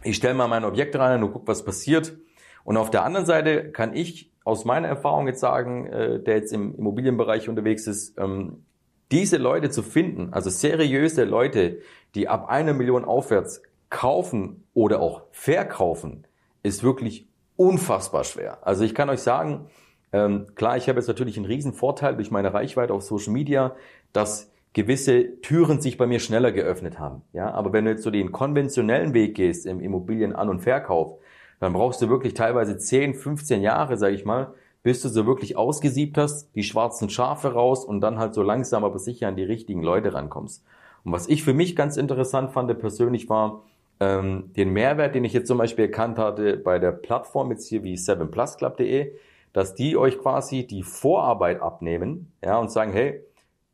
Ich 0.03 0.15
stelle 0.15 0.35
mal 0.35 0.47
mein 0.47 0.63
Objekt 0.63 0.95
rein 0.95 1.21
und 1.21 1.33
guck, 1.33 1.47
was 1.47 1.65
passiert. 1.65 2.17
Und 2.63 2.77
auf 2.77 2.89
der 2.89 3.03
anderen 3.03 3.25
Seite 3.25 3.71
kann 3.71 3.93
ich 3.93 4.31
aus 4.45 4.63
meiner 4.63 4.87
Erfahrung 4.87 5.27
jetzt 5.27 5.41
sagen, 5.41 5.87
äh, 5.87 6.23
der 6.23 6.35
jetzt 6.35 6.53
im 6.53 6.75
Immobilienbereich 6.75 7.49
unterwegs 7.49 7.85
ist, 7.87 8.17
ähm, 8.17 8.63
diese 9.11 9.37
Leute 9.37 9.71
zu 9.71 9.81
finden, 9.81 10.31
also 10.31 10.49
seriöse 10.49 11.25
Leute, 11.25 11.79
die 12.15 12.27
ab 12.27 12.47
einer 12.47 12.73
Million 12.73 13.05
aufwärts 13.05 13.63
kaufen 13.89 14.63
oder 14.73 15.01
auch 15.01 15.23
verkaufen, 15.31 16.27
ist 16.61 16.83
wirklich 16.83 17.28
unfassbar 17.59 18.23
schwer. 18.23 18.57
Also 18.61 18.85
ich 18.85 18.95
kann 18.95 19.09
euch 19.09 19.19
sagen, 19.19 19.67
ähm, 20.13 20.47
klar, 20.55 20.77
ich 20.77 20.87
habe 20.87 20.97
jetzt 20.97 21.07
natürlich 21.07 21.35
einen 21.35 21.45
riesen 21.45 21.73
Vorteil 21.73 22.15
durch 22.15 22.31
meine 22.31 22.53
Reichweite 22.53 22.93
auf 22.93 23.03
Social 23.03 23.33
Media, 23.33 23.75
dass 24.13 24.49
gewisse 24.71 25.41
Türen 25.41 25.81
sich 25.81 25.97
bei 25.97 26.07
mir 26.07 26.19
schneller 26.19 26.53
geöffnet 26.53 26.99
haben. 26.99 27.21
Ja, 27.33 27.51
aber 27.51 27.73
wenn 27.73 27.83
du 27.83 27.91
jetzt 27.91 28.03
so 28.03 28.11
den 28.11 28.31
konventionellen 28.31 29.13
Weg 29.13 29.35
gehst 29.35 29.65
im 29.65 29.81
Immobilien-An- 29.81 30.47
und 30.47 30.61
Verkauf, 30.61 31.19
dann 31.59 31.73
brauchst 31.73 32.01
du 32.01 32.07
wirklich 32.07 32.33
teilweise 32.33 32.77
10, 32.77 33.15
15 33.15 33.61
Jahre, 33.61 33.97
sage 33.97 34.15
ich 34.15 34.23
mal, 34.23 34.53
bis 34.81 35.01
du 35.01 35.09
so 35.09 35.25
wirklich 35.25 35.57
ausgesiebt 35.57 36.17
hast, 36.17 36.55
die 36.55 36.63
schwarzen 36.63 37.09
Schafe 37.09 37.51
raus 37.51 37.83
und 37.83 37.99
dann 37.99 38.19
halt 38.19 38.33
so 38.33 38.41
langsam 38.41 38.85
aber 38.85 38.99
sicher 38.99 39.27
an 39.27 39.35
die 39.35 39.43
richtigen 39.43 39.83
Leute 39.83 40.13
rankommst. 40.13 40.63
Und 41.03 41.11
was 41.11 41.27
ich 41.27 41.43
für 41.43 41.53
mich 41.53 41.75
ganz 41.75 41.97
interessant 41.97 42.51
fand 42.51 42.79
persönlich 42.79 43.27
war, 43.27 43.63
ähm, 43.99 44.53
den 44.55 44.71
Mehrwert, 44.71 45.15
den 45.15 45.23
ich 45.23 45.33
jetzt 45.33 45.47
zum 45.47 45.57
Beispiel 45.57 45.85
erkannt 45.85 46.17
hatte 46.17 46.57
bei 46.57 46.79
der 46.79 46.91
Plattform 46.91 47.51
jetzt 47.51 47.67
hier 47.67 47.83
wie 47.83 47.95
7plusclub.de, 47.95 49.13
dass 49.53 49.75
die 49.75 49.97
euch 49.97 50.19
quasi 50.19 50.65
die 50.65 50.83
Vorarbeit 50.83 51.61
abnehmen 51.61 52.31
ja, 52.43 52.57
und 52.57 52.71
sagen, 52.71 52.93
hey, 52.93 53.21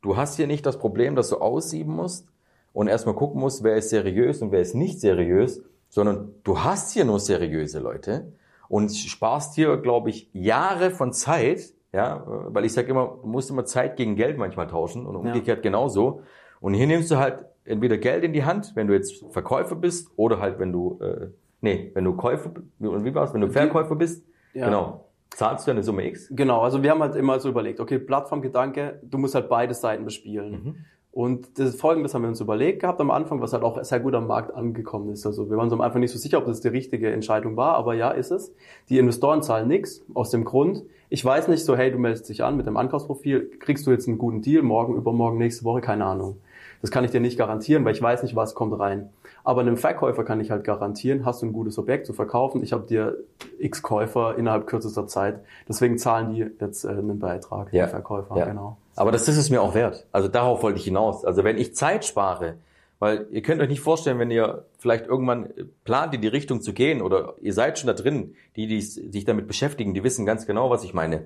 du 0.02 0.16
hast 0.16 0.36
hier 0.36 0.46
nicht 0.46 0.66
das 0.66 0.78
Problem, 0.78 1.16
dass 1.16 1.28
du 1.28 1.36
aussieben 1.36 1.94
musst 1.94 2.28
und 2.72 2.88
erstmal 2.88 3.14
gucken 3.14 3.40
musst, 3.40 3.62
wer 3.62 3.76
ist 3.76 3.90
seriös 3.90 4.42
und 4.42 4.52
wer 4.52 4.60
ist 4.60 4.74
nicht 4.74 5.00
seriös, 5.00 5.62
sondern 5.88 6.34
du 6.44 6.60
hast 6.60 6.92
hier 6.92 7.04
nur 7.04 7.20
seriöse 7.20 7.78
Leute 7.78 8.32
und 8.68 8.94
sparst 8.94 9.54
hier, 9.54 9.76
glaube 9.76 10.10
ich, 10.10 10.28
Jahre 10.32 10.90
von 10.90 11.12
Zeit, 11.12 11.72
ja, 11.92 12.24
weil 12.26 12.64
ich 12.64 12.72
sage 12.72 12.88
immer, 12.88 13.18
du 13.22 13.28
musst 13.28 13.50
immer 13.50 13.64
Zeit 13.64 13.96
gegen 13.96 14.16
Geld 14.16 14.38
manchmal 14.38 14.66
tauschen 14.66 15.06
und 15.06 15.16
umgekehrt 15.16 15.58
ja. 15.58 15.62
genauso. 15.62 16.22
Und 16.60 16.74
hier 16.74 16.86
nimmst 16.86 17.10
du 17.10 17.16
halt 17.16 17.46
entweder 17.66 17.98
Geld 17.98 18.24
in 18.24 18.32
die 18.32 18.44
Hand, 18.44 18.72
wenn 18.74 18.86
du 18.86 18.94
jetzt 18.94 19.24
Verkäufer 19.30 19.76
bist, 19.76 20.10
oder 20.16 20.40
halt 20.40 20.58
wenn 20.58 20.72
du, 20.72 20.98
äh, 21.00 21.28
nee, 21.60 21.90
wenn 21.94 22.04
du 22.04 22.14
Käufer, 22.14 22.50
und 22.78 23.04
wie 23.04 23.14
war's, 23.14 23.34
wenn 23.34 23.40
du 23.40 23.50
Verkäufer 23.50 23.96
bist, 23.96 24.24
ja. 24.54 24.66
genau. 24.66 25.02
Zahlst 25.30 25.66
du 25.66 25.72
eine 25.72 25.82
Summe 25.82 26.06
X? 26.06 26.28
Genau, 26.30 26.60
also 26.60 26.82
wir 26.82 26.90
haben 26.90 27.02
halt 27.02 27.16
immer 27.16 27.38
so 27.40 27.48
überlegt, 27.48 27.80
okay, 27.80 27.98
Plattformgedanke, 27.98 29.00
du 29.02 29.18
musst 29.18 29.34
halt 29.34 29.48
beide 29.48 29.74
Seiten 29.74 30.04
bespielen. 30.04 30.50
Mhm. 30.50 30.74
Und 31.16 31.58
das 31.58 31.76
Folgendes 31.76 32.14
haben 32.14 32.22
wir 32.22 32.28
uns 32.28 32.42
überlegt 32.42 32.80
gehabt 32.80 33.00
am 33.00 33.10
Anfang, 33.10 33.40
was 33.40 33.54
halt 33.54 33.62
auch 33.62 33.82
sehr 33.82 34.00
gut 34.00 34.14
am 34.14 34.26
Markt 34.26 34.54
angekommen 34.54 35.08
ist. 35.08 35.24
Also 35.24 35.48
wir 35.48 35.56
waren 35.56 35.70
uns 35.70 35.80
einfach 35.80 35.98
nicht 35.98 36.12
so 36.12 36.18
sicher, 36.18 36.36
ob 36.36 36.44
das 36.44 36.60
die 36.60 36.68
richtige 36.68 37.10
Entscheidung 37.10 37.56
war, 37.56 37.74
aber 37.76 37.94
ja, 37.94 38.10
ist 38.10 38.30
es. 38.30 38.54
Die 38.90 38.98
Investoren 38.98 39.42
zahlen 39.42 39.66
nichts 39.66 40.04
aus 40.12 40.30
dem 40.30 40.44
Grund. 40.44 40.84
Ich 41.08 41.24
weiß 41.24 41.48
nicht 41.48 41.64
so, 41.64 41.74
hey, 41.74 41.90
du 41.90 41.98
meldest 41.98 42.28
dich 42.28 42.44
an 42.44 42.58
mit 42.58 42.66
dem 42.66 42.76
Ankaufsprofil, 42.76 43.50
kriegst 43.60 43.86
du 43.86 43.92
jetzt 43.92 44.06
einen 44.06 44.18
guten 44.18 44.42
Deal, 44.42 44.62
morgen, 44.62 44.94
übermorgen, 44.94 45.38
nächste 45.38 45.64
Woche, 45.64 45.80
keine 45.80 46.04
Ahnung. 46.04 46.36
Das 46.86 46.92
kann 46.92 47.02
ich 47.02 47.10
dir 47.10 47.18
nicht 47.18 47.36
garantieren, 47.36 47.84
weil 47.84 47.94
ich 47.94 48.00
weiß 48.00 48.22
nicht, 48.22 48.36
was 48.36 48.54
kommt 48.54 48.78
rein. 48.78 49.10
Aber 49.42 49.62
einem 49.62 49.76
Verkäufer 49.76 50.22
kann 50.22 50.38
ich 50.38 50.52
halt 50.52 50.62
garantieren, 50.62 51.26
hast 51.26 51.42
du 51.42 51.46
ein 51.46 51.52
gutes 51.52 51.78
Objekt 51.78 52.06
zu 52.06 52.12
verkaufen. 52.12 52.62
Ich 52.62 52.72
habe 52.72 52.86
dir 52.86 53.16
x 53.58 53.82
Käufer 53.82 54.38
innerhalb 54.38 54.68
kürzester 54.68 55.08
Zeit. 55.08 55.40
Deswegen 55.68 55.98
zahlen 55.98 56.32
die 56.32 56.46
jetzt 56.60 56.84
äh, 56.84 56.90
einen 56.90 57.18
Beitrag, 57.18 57.72
ja. 57.72 57.88
Verkäufer, 57.88 58.36
ja. 58.36 58.44
genau. 58.44 58.76
Aber 58.94 59.10
das 59.10 59.26
ist 59.26 59.36
es 59.36 59.50
mir 59.50 59.62
auch 59.62 59.74
wert. 59.74 60.06
Also 60.12 60.28
darauf 60.28 60.62
wollte 60.62 60.78
ich 60.78 60.84
hinaus. 60.84 61.24
Also 61.24 61.42
wenn 61.42 61.58
ich 61.58 61.74
Zeit 61.74 62.04
spare, 62.04 62.54
weil 63.00 63.26
ihr 63.32 63.42
könnt 63.42 63.60
euch 63.60 63.68
nicht 63.68 63.80
vorstellen, 63.80 64.20
wenn 64.20 64.30
ihr 64.30 64.64
vielleicht 64.78 65.08
irgendwann 65.08 65.48
plant, 65.82 66.14
in 66.14 66.20
die 66.20 66.28
Richtung 66.28 66.60
zu 66.60 66.72
gehen 66.72 67.02
oder 67.02 67.34
ihr 67.40 67.52
seid 67.52 67.80
schon 67.80 67.88
da 67.88 67.94
drin, 67.94 68.36
die, 68.54 68.68
die 68.68 68.80
sich 68.80 69.24
damit 69.24 69.48
beschäftigen, 69.48 69.92
die 69.92 70.04
wissen 70.04 70.24
ganz 70.24 70.46
genau, 70.46 70.70
was 70.70 70.84
ich 70.84 70.94
meine. 70.94 71.24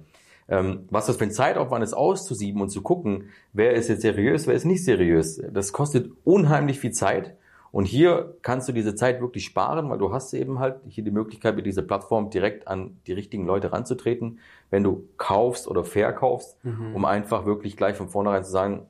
Ähm, 0.51 0.89
was 0.91 1.07
das 1.07 1.17
für 1.17 1.25
ein 1.25 1.31
Zeitaufwand 1.31 1.85
ist, 1.85 1.95
auszusieben 1.95 2.61
und 2.61 2.71
zu 2.71 2.83
gucken, 2.83 3.31
wer 3.53 3.73
ist 3.73 3.89
jetzt 3.89 4.03
seriös, 4.03 4.47
wer 4.49 4.55
ist 4.55 4.65
nicht 4.65 4.85
seriös. 4.85 5.41
Das 5.53 5.73
kostet 5.73 6.11
unheimlich 6.25 6.81
viel 6.81 6.91
Zeit. 6.91 7.37
Und 7.73 7.85
hier 7.85 8.35
kannst 8.43 8.69
du 8.69 8.73
diese 8.73 8.97
Zeit 8.97 9.21
wirklich 9.21 9.45
sparen, 9.45 9.89
weil 9.91 9.99
du 9.99 10.13
hast 10.13 10.35
eben 10.35 10.59
halt 10.59 10.81
hier 10.89 11.05
die 11.05 11.13
Möglichkeit, 11.13 11.55
mit 11.55 11.67
dieser 11.67 11.83
Plattform 11.83 12.31
direkt 12.31 12.67
an 12.67 12.99
die 13.07 13.13
richtigen 13.13 13.47
Leute 13.47 13.73
ranzutreten, 13.73 14.41
wenn 14.71 14.83
du 14.83 15.09
kaufst 15.19 15.69
oder 15.69 15.85
verkaufst, 15.85 16.63
mhm. 16.65 16.97
um 16.97 17.05
einfach 17.05 17.47
wirklich 17.47 17.77
gleich 17.77 17.97
von 17.97 18.09
vornherein 18.09 18.43
zu 18.43 18.51
sagen, 18.51 18.87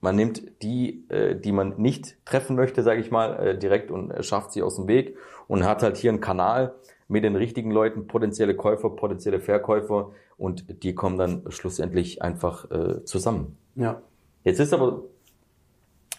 man 0.00 0.16
nimmt 0.16 0.62
die, 0.62 1.08
äh, 1.08 1.34
die 1.34 1.52
man 1.52 1.74
nicht 1.76 2.16
treffen 2.24 2.56
möchte, 2.56 2.82
sage 2.82 3.00
ich 3.00 3.10
mal, 3.10 3.34
äh, 3.34 3.58
direkt 3.58 3.90
und 3.90 4.12
schafft 4.24 4.52
sie 4.52 4.62
aus 4.62 4.76
dem 4.76 4.88
Weg 4.88 5.16
und 5.48 5.64
hat 5.64 5.82
halt 5.82 5.96
hier 5.96 6.10
einen 6.10 6.20
Kanal 6.20 6.74
mit 7.08 7.24
den 7.24 7.36
richtigen 7.36 7.70
Leuten, 7.70 8.06
potenzielle 8.06 8.54
Käufer, 8.54 8.90
potenzielle 8.90 9.40
Verkäufer 9.40 10.12
und 10.36 10.82
die 10.82 10.94
kommen 10.94 11.18
dann 11.18 11.44
schlussendlich 11.48 12.22
einfach 12.22 12.70
äh, 12.70 13.04
zusammen. 13.04 13.56
Ja. 13.74 14.02
Jetzt 14.44 14.60
ist 14.60 14.72
aber 14.72 15.02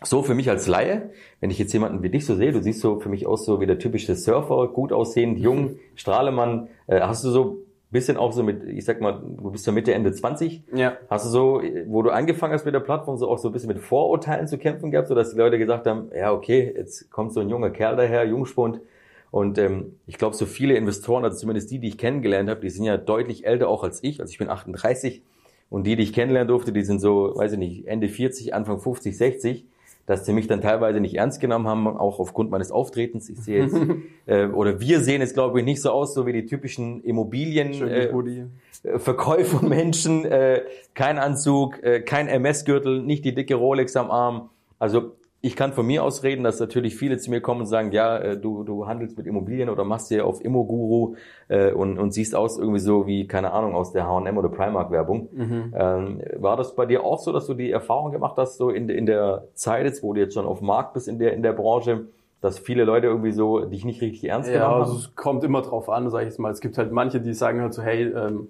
so 0.04 0.24
für 0.24 0.34
mich 0.34 0.50
als 0.50 0.68
Laie, 0.68 1.12
wenn 1.40 1.52
ich 1.52 1.60
jetzt 1.60 1.74
jemanden 1.74 2.04
wie 2.04 2.10
dich 2.10 2.26
so 2.26 2.36
sehe, 2.36 2.52
du 2.52 2.62
siehst 2.62 2.80
so 2.80 3.00
für 3.00 3.10
mich 3.10 3.28
aus 3.28 3.46
so 3.46 3.60
wie 3.60 3.66
der 3.66 3.80
typische 3.80 4.16
Surfer, 4.16 4.68
gut 4.70 4.94
aussehend, 4.94 5.40
jung, 5.40 5.78
Strahlemann, 5.96 6.70
äh, 6.88 7.02
hast 7.02 7.24
du 7.24 7.30
so 7.30 7.60
bisschen 7.92 8.18
auch 8.18 8.32
so 8.32 8.44
mit, 8.44 8.64
ich 8.64 8.86
sag 8.86 9.02
mal, 9.02 9.14
du 9.14 9.52
bist 9.52 9.66
ja 9.66 9.74
Mitte, 9.74 9.94
Ende 9.94 10.12
20. 10.12 10.64
Ja. 10.74 10.98
Hast 11.10 11.26
du 11.26 11.30
so, 11.30 11.62
wo 11.88 12.04
du 12.04 12.12
angefangen 12.12 12.54
hast 12.54 12.66
mit 12.66 12.74
der 12.74 12.80
Plattform, 12.82 13.18
so 13.18 13.28
auch 13.28 13.40
so 13.40 13.50
ein 13.50 13.52
bisschen 13.52 13.70
mit 13.70 13.80
Vorurteilen 13.80 14.48
zu 14.48 14.58
kämpfen 14.58 14.92
gehabt, 14.92 15.08
so 15.08 15.16
dass 15.16 15.32
die 15.32 15.38
Leute 15.38 15.58
gesagt 15.58 15.88
haben, 15.88 16.12
ja, 16.16 16.32
okay, 16.32 16.72
jetzt 16.76 17.10
kommt 17.10 17.34
so 17.34 17.40
ein 17.40 17.50
junger 17.50 17.72
Kerl 17.72 17.96
daher, 17.96 18.26
Jungspund. 18.26 18.80
Und 19.32 19.58
ähm, 19.58 19.98
ich 20.08 20.18
glaube, 20.18 20.36
so 20.36 20.46
viele 20.46 20.76
Investoren, 20.76 21.24
also 21.24 21.38
zumindest 21.38 21.72
die, 21.72 21.80
die 21.80 21.88
ich 21.88 21.98
kennengelernt 21.98 22.50
habe, 22.50 22.62
die 22.62 22.70
sind 22.70 22.84
ja 22.84 22.98
deutlich 22.98 23.46
älter 23.46 23.68
auch 23.68 23.84
als 23.84 24.04
ich. 24.04 24.22
Also 24.22 24.32
ich 24.32 24.38
bin 24.38 24.50
38 24.50 25.24
und 25.70 25.86
die, 25.86 25.96
die 25.96 26.04
ich 26.04 26.14
kennenlernen 26.14 26.48
durfte, 26.48 26.72
die 26.72 26.84
sind 26.84 27.00
so, 27.00 27.34
weiß 27.36 27.54
ich 27.54 27.60
nicht, 27.60 27.88
Ende 27.88 28.08
40, 28.08 28.54
Anfang 28.54 28.80
50, 28.80 29.18
60 29.18 29.66
dass 30.10 30.26
sie 30.26 30.34
mich 30.34 30.48
dann 30.48 30.60
teilweise 30.60 31.00
nicht 31.00 31.14
ernst 31.14 31.40
genommen 31.40 31.68
haben, 31.68 31.86
auch 31.86 32.20
aufgrund 32.20 32.50
meines 32.50 32.72
Auftretens. 32.72 33.30
Ich 33.30 33.38
sehe 33.42 33.66
jetzt, 33.66 33.78
äh, 34.26 34.48
oder 34.48 34.80
wir 34.80 35.02
sehen 35.02 35.22
jetzt, 35.22 35.36
glaube 35.36 35.60
ich, 35.60 35.66
nicht 35.66 35.84
so 35.84 35.92
aus, 35.92 36.16
so 36.16 36.26
wie 36.26 36.34
die 36.34 36.48
typischen 36.48 37.04
Immobilien. 37.04 37.74
Äh, 38.82 38.98
Verkäufermenschen, 38.98 40.26
äh, 40.26 40.64
kein 40.96 41.20
Anzug, 41.20 41.84
äh, 41.84 42.02
kein 42.02 42.28
MS-Gürtel, 42.28 43.04
nicht 43.04 43.24
die 43.24 43.36
dicke 43.36 43.54
Rolex 43.54 43.96
am 43.96 44.10
Arm. 44.10 44.50
Also 44.80 45.12
ich 45.42 45.56
kann 45.56 45.72
von 45.72 45.88
mir 45.88 46.04
aus 46.04 46.24
reden, 46.24 46.44
dass 46.44 46.60
natürlich 46.60 46.98
viele 46.98 47.18
zu 47.18 47.30
mir 47.30 47.40
kommen 47.40 47.62
und 47.62 47.68
sagen, 47.68 47.92
ja, 47.94 48.18
äh, 48.18 48.38
du, 48.38 48.64
du 48.64 48.88
handelst 48.88 49.18
mit 49.18 49.26
Immobilien 49.26 49.70
oder 49.70 49.86
machst 49.86 50.12
dir 50.12 50.26
auf 50.26 50.44
Immoguru 50.44 51.16
äh, 51.48 51.72
und, 51.72 51.98
und 51.98 52.12
siehst 52.12 52.36
aus 52.36 52.58
irgendwie 52.58 52.80
so 52.80 53.08
wie, 53.08 53.26
keine 53.26 53.54
Ahnung, 53.54 53.74
aus 53.74 53.94
der 53.94 54.06
H&M 54.06 54.38
oder 54.38 54.50
Primark-Werbung. 54.50 55.30
Mhm. 55.32 55.74
Ähm, 55.76 56.22
war 56.36 56.58
das 56.58 56.76
bei 56.76 56.86
dir 56.86 57.06
auch 57.06 57.20
so, 57.20 57.32
dass 57.32 57.48
du 57.48 57.54
die 57.54 57.72
Erfahrung 57.72 58.12
gemacht 58.12 58.36
hast, 58.38 58.58
so 58.58 58.70
in, 58.70 58.90
in 58.90 59.06
der 59.06 59.46
Zeit 59.54 59.86
jetzt, 59.86 60.04
wo 60.04 60.14
du 60.14 60.20
jetzt 60.20 60.34
schon 60.34 60.46
auf 60.46 60.60
dem 60.60 60.68
Markt 60.68 60.94
bist 60.94 61.08
in 61.08 61.20
der, 61.20 61.34
in 61.34 61.42
der 61.42 61.54
Branche, 61.54 62.08
dass 62.42 62.60
viele 62.60 62.84
Leute 62.84 63.08
irgendwie 63.08 63.32
so 63.32 63.62
dich 63.62 63.86
nicht 63.86 64.02
richtig 64.02 64.30
ernst 64.30 64.50
genommen 64.50 64.64
ja, 64.64 64.76
haben? 64.76 64.82
Ja, 64.82 64.86
also 64.86 64.98
es 64.98 65.16
kommt 65.16 65.46
immer 65.46 65.62
drauf 65.62 65.90
an, 65.90 66.10
sage 66.10 66.26
ich 66.26 66.32
jetzt 66.32 66.40
mal. 66.40 66.52
Es 66.52 66.60
gibt 66.60 66.78
halt 66.78 66.92
manche, 66.92 67.22
die 67.22 67.34
sagen 67.34 67.62
halt 67.62 67.74
so, 67.74 67.82
hey, 67.82 68.04
ähm, 68.04 68.50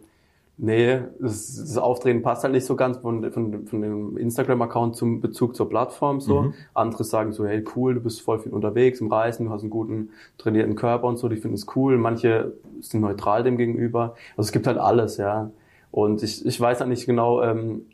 Nee, 0.62 1.00
das, 1.22 1.56
das 1.56 1.78
Auftreten 1.78 2.22
passt 2.22 2.44
halt 2.44 2.52
nicht 2.52 2.66
so 2.66 2.76
ganz 2.76 2.98
von, 2.98 3.32
von, 3.32 3.66
von 3.66 3.82
dem 3.82 4.18
Instagram-Account 4.18 4.94
zum 4.94 5.22
Bezug 5.22 5.56
zur 5.56 5.70
Plattform 5.70 6.20
so. 6.20 6.42
Mhm. 6.42 6.54
Andere 6.74 7.06
sagen 7.06 7.32
so, 7.32 7.46
hey 7.46 7.64
cool, 7.78 7.94
du 7.94 8.02
bist 8.02 8.20
voll 8.20 8.40
viel 8.40 8.52
unterwegs 8.52 9.00
im 9.00 9.08
Reisen, 9.08 9.46
du 9.46 9.52
hast 9.54 9.62
einen 9.62 9.70
guten 9.70 10.10
trainierten 10.38 10.76
Körper 10.76 11.08
und 11.08 11.16
so, 11.16 11.30
die 11.30 11.38
finden 11.38 11.56
es 11.56 11.66
cool. 11.78 11.98
Manche 11.98 12.52
sind 12.82 13.00
neutral 13.00 13.44
dem 13.44 13.56
gegenüber. 13.56 14.16
Also 14.36 14.48
es 14.48 14.52
gibt 14.52 14.68
halt 14.68 14.78
alles, 14.78 15.16
ja. 15.16 15.50
Und 15.92 16.24
ich, 16.24 16.46
ich 16.46 16.60
weiß 16.60 16.82
halt 16.82 16.90
nicht 16.90 17.06
genau, 17.06 17.42
ähm, 17.42 17.86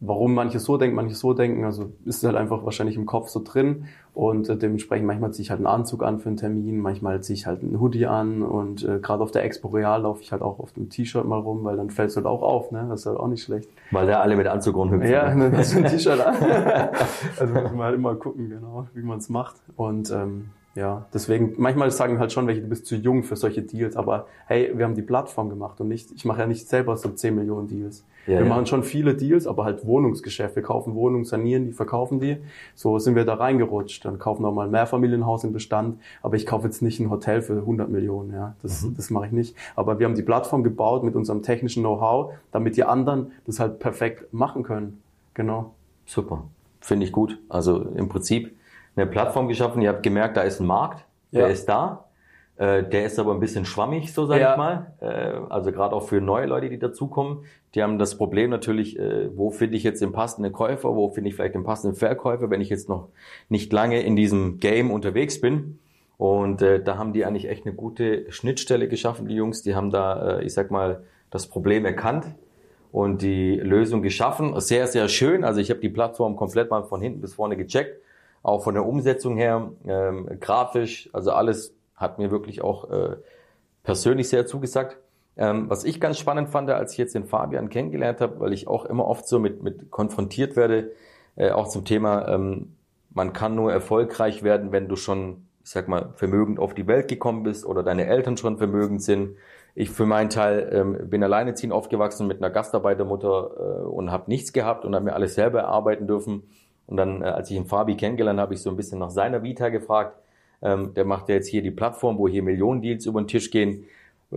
warum 0.00 0.34
manche 0.34 0.58
so 0.58 0.76
denken, 0.76 0.94
manche 0.94 1.14
so 1.14 1.32
denken. 1.32 1.64
Also 1.64 1.92
ist 2.04 2.22
halt 2.22 2.36
einfach 2.36 2.64
wahrscheinlich 2.64 2.96
im 2.96 3.06
Kopf 3.06 3.28
so 3.28 3.42
drin 3.42 3.86
und 4.14 4.48
äh, 4.48 4.56
dementsprechend 4.56 5.06
manchmal 5.06 5.32
ziehe 5.32 5.44
ich 5.44 5.50
halt 5.50 5.58
einen 5.58 5.66
Anzug 5.66 6.02
an 6.02 6.18
für 6.18 6.28
einen 6.28 6.36
Termin, 6.36 6.78
manchmal 6.78 7.22
ziehe 7.22 7.34
ich 7.34 7.46
halt 7.46 7.62
einen 7.62 7.80
Hoodie 7.80 8.06
an 8.06 8.42
und 8.42 8.84
äh, 8.84 8.98
gerade 8.98 9.22
auf 9.22 9.30
der 9.30 9.44
Expo 9.44 9.68
Real 9.68 10.02
laufe 10.02 10.22
ich 10.22 10.32
halt 10.32 10.42
auch 10.42 10.58
auf 10.58 10.72
dem 10.72 10.90
T-Shirt 10.90 11.24
mal 11.24 11.38
rum, 11.38 11.64
weil 11.64 11.76
dann 11.76 11.90
fällt 11.90 12.10
es 12.10 12.16
halt 12.16 12.26
auch 12.26 12.42
auf, 12.42 12.70
ne? 12.72 12.86
Das 12.88 13.00
ist 13.00 13.06
halt 13.06 13.18
auch 13.18 13.28
nicht 13.28 13.42
schlecht. 13.42 13.68
Weil 13.90 14.06
da 14.06 14.20
alle 14.20 14.36
mit 14.36 14.46
Anzug 14.46 14.76
rumhüpfen. 14.76 15.10
Ja, 15.10 15.34
dann 15.34 15.56
hast 15.56 15.74
du 15.74 15.78
ein 15.78 15.86
T-Shirt 15.86 16.20
an. 16.20 16.34
also 17.38 17.54
muss 17.54 17.72
man 17.72 17.82
halt 17.82 17.94
immer 17.94 18.14
gucken, 18.16 18.50
genau, 18.50 18.86
wie 18.94 19.02
man 19.02 19.18
es 19.18 19.28
macht 19.28 19.56
und 19.76 20.10
ähm, 20.10 20.50
ja, 20.76 21.06
deswegen, 21.14 21.54
manchmal 21.56 21.90
sagen 21.90 22.18
halt 22.18 22.32
schon 22.32 22.46
welche, 22.46 22.60
du 22.60 22.68
bist 22.68 22.84
zu 22.84 22.96
jung 22.96 23.22
für 23.22 23.34
solche 23.34 23.62
Deals, 23.62 23.96
aber 23.96 24.26
hey, 24.46 24.70
wir 24.74 24.84
haben 24.84 24.94
die 24.94 25.02
Plattform 25.02 25.48
gemacht 25.48 25.80
und 25.80 25.88
nicht, 25.88 26.12
ich 26.12 26.26
mache 26.26 26.40
ja 26.40 26.46
nicht 26.46 26.68
selber 26.68 26.98
so 26.98 27.08
10 27.08 27.34
Millionen 27.34 27.66
Deals. 27.66 28.04
Ja, 28.26 28.34
wir 28.34 28.40
ja. 28.40 28.44
machen 28.44 28.66
schon 28.66 28.82
viele 28.82 29.14
Deals, 29.14 29.46
aber 29.46 29.64
halt 29.64 29.86
Wohnungsgeschäft. 29.86 30.54
Wir 30.54 30.62
kaufen 30.62 30.94
Wohnungen, 30.94 31.24
sanieren 31.24 31.64
die, 31.64 31.72
verkaufen 31.72 32.20
die. 32.20 32.38
So 32.74 32.98
sind 32.98 33.14
wir 33.14 33.24
da 33.24 33.34
reingerutscht. 33.34 34.04
Dann 34.04 34.18
kaufen 34.18 34.42
wir 34.42 34.50
mal 34.50 34.64
ein 34.64 34.70
Mehrfamilienhaus 34.70 35.44
im 35.44 35.52
Bestand, 35.52 35.98
aber 36.22 36.36
ich 36.36 36.44
kaufe 36.44 36.66
jetzt 36.66 36.82
nicht 36.82 37.00
ein 37.00 37.08
Hotel 37.08 37.40
für 37.40 37.54
100 37.54 37.88
Millionen, 37.88 38.34
ja. 38.34 38.54
Das, 38.62 38.82
mhm. 38.82 38.96
das 38.96 39.08
mache 39.08 39.26
ich 39.26 39.32
nicht. 39.32 39.56
Aber 39.76 39.98
wir 39.98 40.06
haben 40.06 40.14
die 40.14 40.22
Plattform 40.22 40.62
gebaut 40.62 41.04
mit 41.04 41.14
unserem 41.14 41.42
technischen 41.42 41.84
Know-how, 41.84 42.34
damit 42.52 42.76
die 42.76 42.84
anderen 42.84 43.32
das 43.46 43.60
halt 43.60 43.78
perfekt 43.78 44.32
machen 44.34 44.62
können. 44.62 45.00
Genau. 45.32 45.72
Super. 46.04 46.44
Finde 46.80 47.06
ich 47.06 47.12
gut. 47.12 47.38
Also 47.48 47.80
im 47.94 48.08
Prinzip, 48.08 48.54
eine 48.96 49.06
Plattform 49.06 49.48
geschaffen, 49.48 49.82
ihr 49.82 49.90
habt 49.90 50.02
gemerkt, 50.02 50.36
da 50.36 50.42
ist 50.42 50.60
ein 50.60 50.66
Markt, 50.66 51.04
ja. 51.30 51.42
der 51.42 51.50
ist 51.50 51.68
da. 51.68 52.06
Äh, 52.56 52.84
der 52.84 53.04
ist 53.04 53.18
aber 53.18 53.32
ein 53.32 53.40
bisschen 53.40 53.66
schwammig, 53.66 54.14
so 54.14 54.24
sage 54.24 54.40
ja. 54.40 54.52
ich 54.52 54.56
mal. 54.56 54.92
Äh, 55.00 55.52
also 55.52 55.72
gerade 55.72 55.94
auch 55.94 56.08
für 56.08 56.22
neue 56.22 56.46
Leute, 56.46 56.70
die 56.70 56.78
dazukommen. 56.78 57.44
Die 57.74 57.82
haben 57.82 57.98
das 57.98 58.16
Problem 58.16 58.48
natürlich, 58.48 58.98
äh, 58.98 59.36
wo 59.36 59.50
finde 59.50 59.76
ich 59.76 59.82
jetzt 59.82 60.00
den 60.00 60.12
passenden 60.12 60.52
Käufer, 60.52 60.96
wo 60.96 61.10
finde 61.10 61.28
ich 61.28 61.36
vielleicht 61.36 61.54
den 61.54 61.64
passenden 61.64 61.96
Verkäufer, 61.96 62.48
wenn 62.48 62.62
ich 62.62 62.70
jetzt 62.70 62.88
noch 62.88 63.08
nicht 63.50 63.72
lange 63.72 64.00
in 64.00 64.16
diesem 64.16 64.58
Game 64.58 64.90
unterwegs 64.90 65.40
bin. 65.40 65.78
Und 66.16 66.62
äh, 66.62 66.82
da 66.82 66.96
haben 66.96 67.12
die 67.12 67.26
eigentlich 67.26 67.46
echt 67.46 67.66
eine 67.66 67.74
gute 67.74 68.32
Schnittstelle 68.32 68.88
geschaffen, 68.88 69.28
die 69.28 69.34
Jungs. 69.34 69.62
Die 69.62 69.74
haben 69.74 69.90
da, 69.90 70.38
äh, 70.38 70.44
ich 70.44 70.54
sag 70.54 70.70
mal, 70.70 71.02
das 71.30 71.48
Problem 71.48 71.84
erkannt 71.84 72.24
und 72.90 73.20
die 73.20 73.56
Lösung 73.56 74.00
geschaffen. 74.00 74.58
Sehr, 74.60 74.86
sehr 74.86 75.08
schön. 75.08 75.44
Also 75.44 75.60
ich 75.60 75.68
habe 75.68 75.80
die 75.80 75.90
Plattform 75.90 76.36
komplett 76.36 76.70
mal 76.70 76.84
von 76.84 77.02
hinten 77.02 77.20
bis 77.20 77.34
vorne 77.34 77.58
gecheckt 77.58 78.00
auch 78.46 78.62
von 78.62 78.74
der 78.74 78.86
Umsetzung 78.86 79.36
her, 79.36 79.72
ähm, 79.86 80.28
grafisch, 80.40 81.10
also 81.12 81.32
alles 81.32 81.74
hat 81.96 82.18
mir 82.18 82.30
wirklich 82.30 82.62
auch 82.62 82.90
äh, 82.90 83.16
persönlich 83.82 84.28
sehr 84.28 84.46
zugesagt. 84.46 84.98
Ähm, 85.36 85.68
was 85.68 85.84
ich 85.84 86.00
ganz 86.00 86.18
spannend 86.18 86.48
fand, 86.48 86.70
als 86.70 86.92
ich 86.92 86.98
jetzt 86.98 87.14
den 87.14 87.24
Fabian 87.24 87.68
kennengelernt 87.68 88.20
habe, 88.20 88.38
weil 88.40 88.52
ich 88.52 88.68
auch 88.68 88.84
immer 88.84 89.06
oft 89.06 89.26
so 89.26 89.38
mit, 89.38 89.62
mit 89.62 89.90
konfrontiert 89.90 90.54
werde, 90.54 90.92
äh, 91.34 91.50
auch 91.50 91.68
zum 91.68 91.84
Thema, 91.84 92.28
ähm, 92.28 92.76
man 93.10 93.32
kann 93.32 93.54
nur 93.54 93.72
erfolgreich 93.72 94.42
werden, 94.42 94.70
wenn 94.70 94.88
du 94.88 94.96
schon 94.96 95.46
ich 95.66 95.70
sag 95.70 95.88
mal, 95.88 96.10
vermögend 96.14 96.60
auf 96.60 96.74
die 96.74 96.86
Welt 96.86 97.08
gekommen 97.08 97.42
bist 97.42 97.66
oder 97.66 97.82
deine 97.82 98.06
Eltern 98.06 98.36
schon 98.36 98.56
vermögend 98.56 99.02
sind. 99.02 99.36
Ich 99.74 99.90
für 99.90 100.06
meinen 100.06 100.30
Teil 100.30 100.70
ähm, 100.72 101.10
bin 101.10 101.24
alleineziehend 101.24 101.72
aufgewachsen 101.72 102.28
mit 102.28 102.38
einer 102.38 102.50
Gastarbeitermutter 102.50 103.50
äh, 103.58 103.86
und 103.86 104.12
habe 104.12 104.30
nichts 104.30 104.52
gehabt 104.52 104.84
und 104.84 104.94
habe 104.94 105.06
mir 105.06 105.14
alles 105.14 105.34
selber 105.34 105.62
erarbeiten 105.62 106.06
dürfen. 106.06 106.44
Und 106.86 106.96
dann, 106.96 107.22
äh, 107.22 107.26
als 107.26 107.50
ich 107.50 107.56
den 107.56 107.66
Fabi 107.66 107.96
kennengelernt 107.96 108.40
habe, 108.40 108.54
ich 108.54 108.60
so 108.60 108.70
ein 108.70 108.76
bisschen 108.76 108.98
nach 108.98 109.10
seiner 109.10 109.42
Vita 109.42 109.68
gefragt. 109.68 110.18
Ähm, 110.62 110.94
der 110.94 111.04
macht 111.04 111.28
ja 111.28 111.34
jetzt 111.34 111.48
hier 111.48 111.62
die 111.62 111.70
Plattform, 111.70 112.18
wo 112.18 112.28
hier 112.28 112.42
Millionen 112.42 112.80
Deals 112.80 113.06
über 113.06 113.20
den 113.20 113.28
Tisch 113.28 113.50
gehen. 113.50 113.84
Äh, 114.32 114.36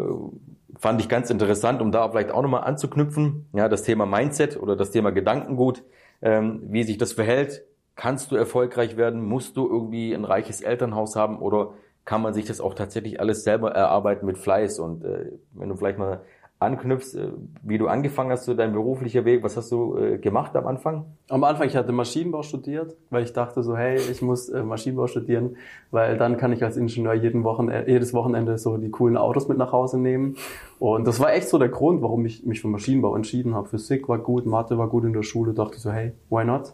fand 0.77 1.01
ich 1.01 1.09
ganz 1.09 1.29
interessant, 1.29 1.81
um 1.81 1.91
da 1.91 2.09
vielleicht 2.09 2.31
auch 2.31 2.41
nochmal 2.41 2.63
anzuknüpfen. 2.63 3.45
Ja, 3.53 3.69
das 3.69 3.83
Thema 3.83 4.05
Mindset 4.05 4.61
oder 4.61 4.75
das 4.75 4.91
Thema 4.91 5.11
Gedankengut, 5.11 5.83
ähm, 6.21 6.61
wie 6.67 6.83
sich 6.83 6.97
das 6.97 7.13
verhält. 7.13 7.63
Kannst 7.95 8.31
du 8.31 8.35
erfolgreich 8.35 8.97
werden? 8.97 9.23
Musst 9.23 9.57
du 9.57 9.67
irgendwie 9.67 10.13
ein 10.13 10.25
reiches 10.25 10.61
Elternhaus 10.61 11.15
haben 11.15 11.39
oder 11.39 11.73
kann 12.05 12.21
man 12.21 12.33
sich 12.33 12.45
das 12.45 12.61
auch 12.61 12.73
tatsächlich 12.73 13.19
alles 13.19 13.43
selber 13.43 13.71
erarbeiten 13.71 14.25
mit 14.25 14.37
Fleiß? 14.37 14.79
Und 14.79 15.03
äh, 15.03 15.31
wenn 15.53 15.69
du 15.69 15.75
vielleicht 15.75 15.99
mal 15.99 16.21
anknüpfst, 16.59 17.15
äh, 17.15 17.31
wie 17.63 17.77
du 17.77 17.87
angefangen 17.87 18.31
hast, 18.31 18.45
so 18.45 18.53
dein 18.53 18.73
beruflicher 18.73 19.23
Weg, 19.23 19.43
was 19.43 19.55
hast 19.55 19.71
du 19.71 19.97
äh, 19.97 20.17
gemacht 20.17 20.55
am 20.57 20.67
Anfang? 20.67 21.05
Am 21.29 21.43
Anfang, 21.45 21.67
ich 21.67 21.75
hatte 21.75 21.93
Maschinenbau 21.93 22.43
studiert, 22.43 22.97
weil 23.09 23.23
ich 23.23 23.31
dachte 23.31 23.63
so, 23.63 23.77
hey, 23.77 23.97
ich 23.97 24.21
muss 24.21 24.49
äh, 24.49 24.61
Maschinenbau 24.61 25.07
studieren, 25.07 25.55
weil 25.91 26.17
dann 26.17 26.35
kann 26.35 26.51
ich 26.51 26.63
als 26.63 26.75
Ingenieur 26.75 27.13
jeden 27.13 27.45
Wochenende, 27.45 27.89
jedes 27.89 28.13
Wochenende 28.13 28.57
so 28.57 28.77
die 28.77 28.91
coolen 28.91 29.15
Autos 29.15 29.47
mit 29.47 29.57
nach 29.57 29.71
Hause 29.71 29.99
nehmen. 29.99 30.35
Und 30.79 31.07
das 31.07 31.21
war 31.21 31.33
echt 31.33 31.47
so 31.47 31.57
der 31.57 31.69
Grund, 31.69 32.01
warum 32.01 32.25
ich 32.25 32.45
mich 32.45 32.59
für 32.59 32.67
Maschinenbau 32.67 33.15
entschieden 33.15 33.55
habe. 33.55 33.69
Physik 33.69 34.09
war 34.09 34.19
gut, 34.19 34.45
Mathe 34.45 34.77
war 34.77 34.89
gut 34.89 35.05
in 35.05 35.13
der 35.13 35.23
Schule, 35.23 35.53
dachte 35.53 35.79
so, 35.79 35.91
hey, 35.91 36.11
why 36.29 36.43
not? 36.43 36.73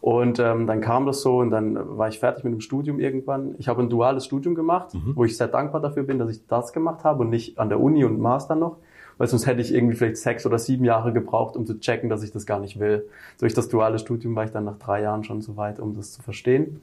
Und 0.00 0.38
ähm, 0.38 0.66
dann 0.66 0.80
kam 0.80 1.06
das 1.06 1.20
so 1.22 1.38
und 1.38 1.50
dann 1.50 1.98
war 1.98 2.08
ich 2.08 2.18
fertig 2.18 2.44
mit 2.44 2.52
dem 2.52 2.60
Studium 2.60 3.00
irgendwann. 3.00 3.56
Ich 3.58 3.68
habe 3.68 3.82
ein 3.82 3.90
duales 3.90 4.24
Studium 4.24 4.54
gemacht, 4.54 4.94
mhm. 4.94 5.16
wo 5.16 5.24
ich 5.24 5.36
sehr 5.36 5.48
dankbar 5.48 5.80
dafür 5.80 6.04
bin, 6.04 6.18
dass 6.18 6.30
ich 6.30 6.46
das 6.46 6.72
gemacht 6.72 7.04
habe 7.04 7.22
und 7.22 7.30
nicht 7.30 7.58
an 7.58 7.68
der 7.68 7.80
Uni 7.80 8.04
und 8.04 8.20
Master 8.20 8.54
noch. 8.54 8.78
Weil 9.18 9.26
sonst 9.26 9.46
hätte 9.46 9.60
ich 9.60 9.74
irgendwie 9.74 9.96
vielleicht 9.96 10.16
sechs 10.16 10.46
oder 10.46 10.58
sieben 10.58 10.84
Jahre 10.84 11.12
gebraucht, 11.12 11.56
um 11.56 11.66
zu 11.66 11.78
checken, 11.78 12.08
dass 12.08 12.22
ich 12.22 12.32
das 12.32 12.46
gar 12.46 12.60
nicht 12.60 12.78
will. 12.78 13.06
Durch 13.38 13.52
das 13.52 13.68
duale 13.68 13.98
Studium 13.98 14.34
war 14.36 14.44
ich 14.44 14.52
dann 14.52 14.64
nach 14.64 14.78
drei 14.78 15.02
Jahren 15.02 15.24
schon 15.24 15.42
so 15.42 15.56
weit, 15.56 15.80
um 15.80 15.94
das 15.94 16.12
zu 16.12 16.22
verstehen. 16.22 16.80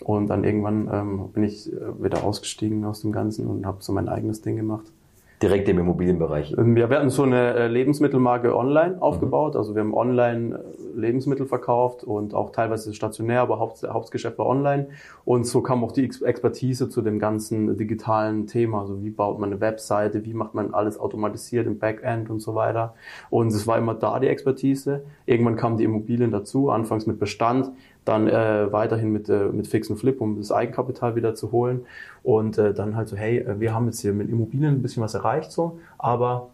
Und 0.00 0.26
dann 0.28 0.42
irgendwann 0.42 0.88
ähm, 0.92 1.28
bin 1.32 1.44
ich 1.44 1.72
äh, 1.72 2.02
wieder 2.02 2.24
ausgestiegen 2.24 2.84
aus 2.84 3.02
dem 3.02 3.12
Ganzen 3.12 3.46
und 3.46 3.64
habe 3.64 3.78
so 3.80 3.92
mein 3.92 4.08
eigenes 4.08 4.42
Ding 4.42 4.56
gemacht 4.56 4.90
direkt 5.44 5.68
im 5.68 5.78
Immobilienbereich? 5.78 6.54
Ähm, 6.56 6.76
ja, 6.76 6.88
wir 6.88 6.96
hatten 6.96 7.10
so 7.10 7.22
eine 7.22 7.54
äh, 7.54 7.68
Lebensmittelmarke 7.68 8.56
online 8.56 9.00
aufgebaut. 9.00 9.54
Mhm. 9.54 9.58
Also 9.58 9.74
wir 9.74 9.82
haben 9.82 9.92
online 9.92 10.58
äh, 10.58 10.98
Lebensmittel 10.98 11.46
verkauft 11.46 12.02
und 12.02 12.34
auch 12.34 12.50
teilweise 12.50 12.94
stationär, 12.94 13.42
aber 13.42 13.58
Haupt, 13.58 13.82
Hauptgeschäft 13.82 14.38
war 14.38 14.46
online. 14.46 14.88
Und 15.26 15.46
so 15.46 15.60
kam 15.60 15.84
auch 15.84 15.92
die 15.92 16.04
Expertise 16.04 16.88
zu 16.88 17.02
dem 17.02 17.18
ganzen 17.18 17.76
digitalen 17.76 18.46
Thema. 18.46 18.80
Also 18.80 19.02
wie 19.02 19.10
baut 19.10 19.38
man 19.38 19.50
eine 19.50 19.60
Webseite, 19.60 20.24
wie 20.24 20.32
macht 20.32 20.54
man 20.54 20.72
alles 20.72 20.98
automatisiert 20.98 21.66
im 21.66 21.78
Backend 21.78 22.30
und 22.30 22.40
so 22.40 22.54
weiter. 22.54 22.94
Und 23.28 23.48
es 23.48 23.66
war 23.66 23.76
immer 23.76 23.94
da 23.94 24.18
die 24.18 24.28
Expertise. 24.28 25.04
Irgendwann 25.26 25.56
kamen 25.56 25.76
die 25.76 25.84
Immobilien 25.84 26.30
dazu, 26.30 26.70
anfangs 26.70 27.06
mit 27.06 27.18
Bestand, 27.18 27.70
dann 28.04 28.28
äh, 28.28 28.72
weiterhin 28.72 29.12
mit, 29.12 29.28
äh, 29.28 29.46
mit 29.46 29.66
Fix 29.66 29.88
und 29.88 29.96
Flip, 29.96 30.20
um 30.20 30.38
das 30.38 30.52
Eigenkapital 30.52 31.16
wieder 31.16 31.34
zu 31.34 31.52
holen. 31.52 31.86
Und 32.22 32.58
äh, 32.58 32.74
dann 32.74 32.96
halt 32.96 33.08
so, 33.08 33.16
hey, 33.16 33.38
äh, 33.38 33.60
wir 33.60 33.74
haben 33.74 33.86
jetzt 33.86 34.00
hier 34.00 34.12
mit 34.12 34.28
Immobilien 34.28 34.74
ein 34.74 34.82
bisschen 34.82 35.02
was 35.02 35.14
erreicht, 35.14 35.52
so, 35.52 35.78
aber 35.98 36.48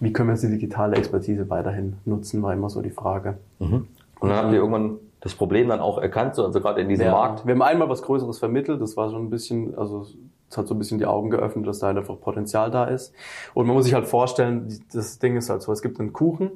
wie 0.00 0.12
können 0.12 0.28
wir 0.28 0.34
jetzt 0.34 0.42
die 0.42 0.50
digitale 0.50 0.96
Expertise 0.96 1.48
weiterhin 1.48 1.96
nutzen, 2.04 2.42
war 2.42 2.52
immer 2.52 2.68
so 2.68 2.82
die 2.82 2.90
Frage. 2.90 3.38
Mhm. 3.58 3.86
Und 4.20 4.28
dann 4.28 4.36
haben 4.38 4.52
wir 4.52 4.58
irgendwann 4.58 4.98
das 5.20 5.34
Problem 5.34 5.68
dann 5.68 5.80
auch 5.80 5.98
erkannt, 5.98 6.34
so, 6.34 6.44
also 6.44 6.60
gerade 6.60 6.80
in 6.80 6.88
diesem 6.88 7.06
ja, 7.06 7.12
Markt. 7.12 7.46
Wir 7.46 7.54
haben 7.54 7.62
einmal 7.62 7.88
was 7.88 8.02
Größeres 8.02 8.38
vermittelt, 8.38 8.80
das 8.80 8.96
war 8.96 9.10
schon 9.10 9.24
ein 9.24 9.30
bisschen, 9.30 9.76
also 9.76 10.06
es 10.48 10.56
hat 10.56 10.68
so 10.68 10.74
ein 10.74 10.78
bisschen 10.78 10.98
die 10.98 11.06
Augen 11.06 11.30
geöffnet, 11.30 11.66
dass 11.66 11.80
da 11.80 11.88
halt 11.88 11.98
einfach 11.98 12.20
Potenzial 12.20 12.70
da 12.70 12.84
ist. 12.84 13.12
Und 13.54 13.66
man 13.66 13.74
muss 13.74 13.86
sich 13.86 13.94
halt 13.94 14.06
vorstellen, 14.06 14.68
das 14.92 15.18
Ding 15.18 15.36
ist 15.36 15.50
halt 15.50 15.62
so, 15.62 15.72
es 15.72 15.82
gibt 15.82 15.98
einen 15.98 16.12
Kuchen, 16.12 16.50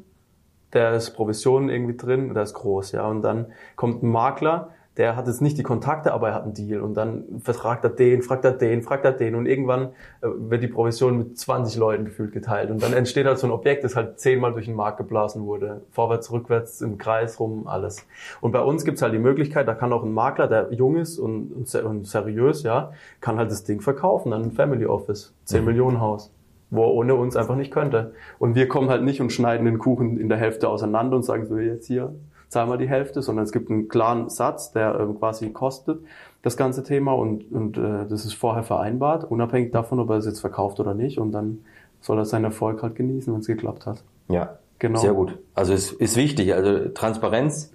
der 0.73 0.95
ist 0.95 1.11
Provision 1.11 1.69
irgendwie 1.69 1.97
drin, 1.97 2.33
der 2.35 2.45
ist 2.45 2.55
groß, 2.55 2.93
ja. 2.93 3.07
Und 3.07 3.23
dann 3.23 3.47
kommt 3.77 4.03
ein 4.03 4.11
Makler, 4.11 4.71
der 4.97 5.17
hat 5.17 5.29
jetzt 5.29 5.41
nicht 5.41 5.57
die 5.57 5.63
Kontakte, 5.63 6.13
aber 6.13 6.29
er 6.29 6.35
hat 6.35 6.43
einen 6.43 6.53
Deal. 6.53 6.81
Und 6.81 6.95
dann 6.95 7.41
vertragt 7.43 7.85
er 7.85 7.91
den, 7.91 8.23
fragt 8.23 8.45
er 8.45 8.53
den, 8.53 8.83
fragt 8.83 9.05
er 9.05 9.13
den. 9.13 9.35
Und 9.35 9.47
irgendwann 9.47 9.91
äh, 10.21 10.27
wird 10.37 10.63
die 10.63 10.69
Provision 10.69 11.17
mit 11.17 11.39
20 11.39 11.79
Leuten 11.79 12.05
gefühlt 12.05 12.33
geteilt. 12.33 12.71
Und 12.71 12.83
dann 12.83 12.93
entsteht 12.93 13.25
halt 13.27 13.39
so 13.39 13.47
ein 13.47 13.53
Objekt, 13.53 13.85
das 13.85 13.95
halt 13.95 14.19
zehnmal 14.19 14.53
durch 14.53 14.67
den 14.67 14.75
Markt 14.75 14.99
geblasen 14.99 15.47
wurde. 15.47 15.83
Vorwärts, 15.93 16.31
rückwärts, 16.33 16.83
im 16.83 16.99
Kreis 16.99 17.39
rum, 17.39 17.67
alles. 17.67 18.07
Und 18.41 18.53
bei 18.53 18.61
uns 18.61 18.85
gibt's 18.85 19.01
halt 19.01 19.15
die 19.15 19.19
Möglichkeit, 19.19 19.69
da 19.69 19.75
kann 19.75 19.93
auch 19.93 20.03
ein 20.03 20.13
Makler, 20.13 20.49
der 20.49 20.73
jung 20.73 20.97
ist 20.97 21.19
und, 21.19 21.53
und 21.53 22.07
seriös, 22.07 22.63
ja, 22.65 22.93
kann 23.21 23.39
halt 23.39 23.51
das 23.51 23.65
Ding 23.65 23.81
verkaufen 23.81 24.33
an 24.33 24.43
ein 24.43 24.51
Family 24.51 24.87
Office. 24.87 25.33
10 25.45 25.61
mhm. 25.61 25.67
Millionen 25.67 26.01
Haus 26.01 26.31
wo 26.71 26.85
er 26.85 26.95
ohne 26.95 27.15
uns 27.15 27.37
einfach 27.37 27.57
nicht 27.57 27.73
könnte. 27.73 28.15
Und 28.39 28.55
wir 28.55 28.69
kommen 28.69 28.89
halt 28.89 29.03
nicht 29.03 29.21
und 29.21 29.33
schneiden 29.33 29.67
den 29.67 29.79
Kuchen 29.79 30.19
in 30.19 30.29
der 30.29 30.39
Hälfte 30.39 30.69
auseinander 30.69 31.17
und 31.17 31.25
sagen 31.25 31.47
so, 31.47 31.59
jetzt 31.59 31.87
hier, 31.87 32.15
zahl 32.49 32.67
mal 32.67 32.79
die 32.79 32.89
Hälfte, 32.89 33.23
sondern 33.23 33.45
es 33.45 33.53
gibt 33.53 33.71
einen 33.71 33.89
klaren 33.89 34.29
Satz, 34.29 34.73
der 34.73 34.95
äh, 34.99 35.13
quasi 35.19 35.51
kostet 35.51 36.01
das 36.43 36.57
ganze 36.57 36.83
Thema 36.83 37.13
und, 37.13 37.51
und 37.53 37.77
äh, 37.77 38.07
das 38.09 38.25
ist 38.25 38.35
vorher 38.35 38.63
vereinbart, 38.63 39.31
unabhängig 39.31 39.73
davon, 39.73 40.01
ob 40.01 40.11
er 40.11 40.17
es 40.17 40.27
jetzt 40.27 40.41
verkauft 40.41 40.81
oder 40.81 40.95
nicht. 40.95 41.19
Und 41.19 41.33
dann 41.33 41.65
soll 42.01 42.19
er 42.19 42.25
seinen 42.25 42.45
Erfolg 42.45 42.83
halt 42.83 42.97
genießen, 42.97 43.33
wenn 43.33 43.41
es 43.41 43.47
geklappt 43.47 43.87
hat. 43.87 44.03
Ja, 44.29 44.59
genau. 44.79 44.99
Sehr 44.99 45.13
gut. 45.13 45.39
Also 45.55 45.75
es 45.75 45.93
ist 45.93 46.17
wichtig. 46.17 46.55
Also 46.55 46.89
Transparenz, 46.89 47.73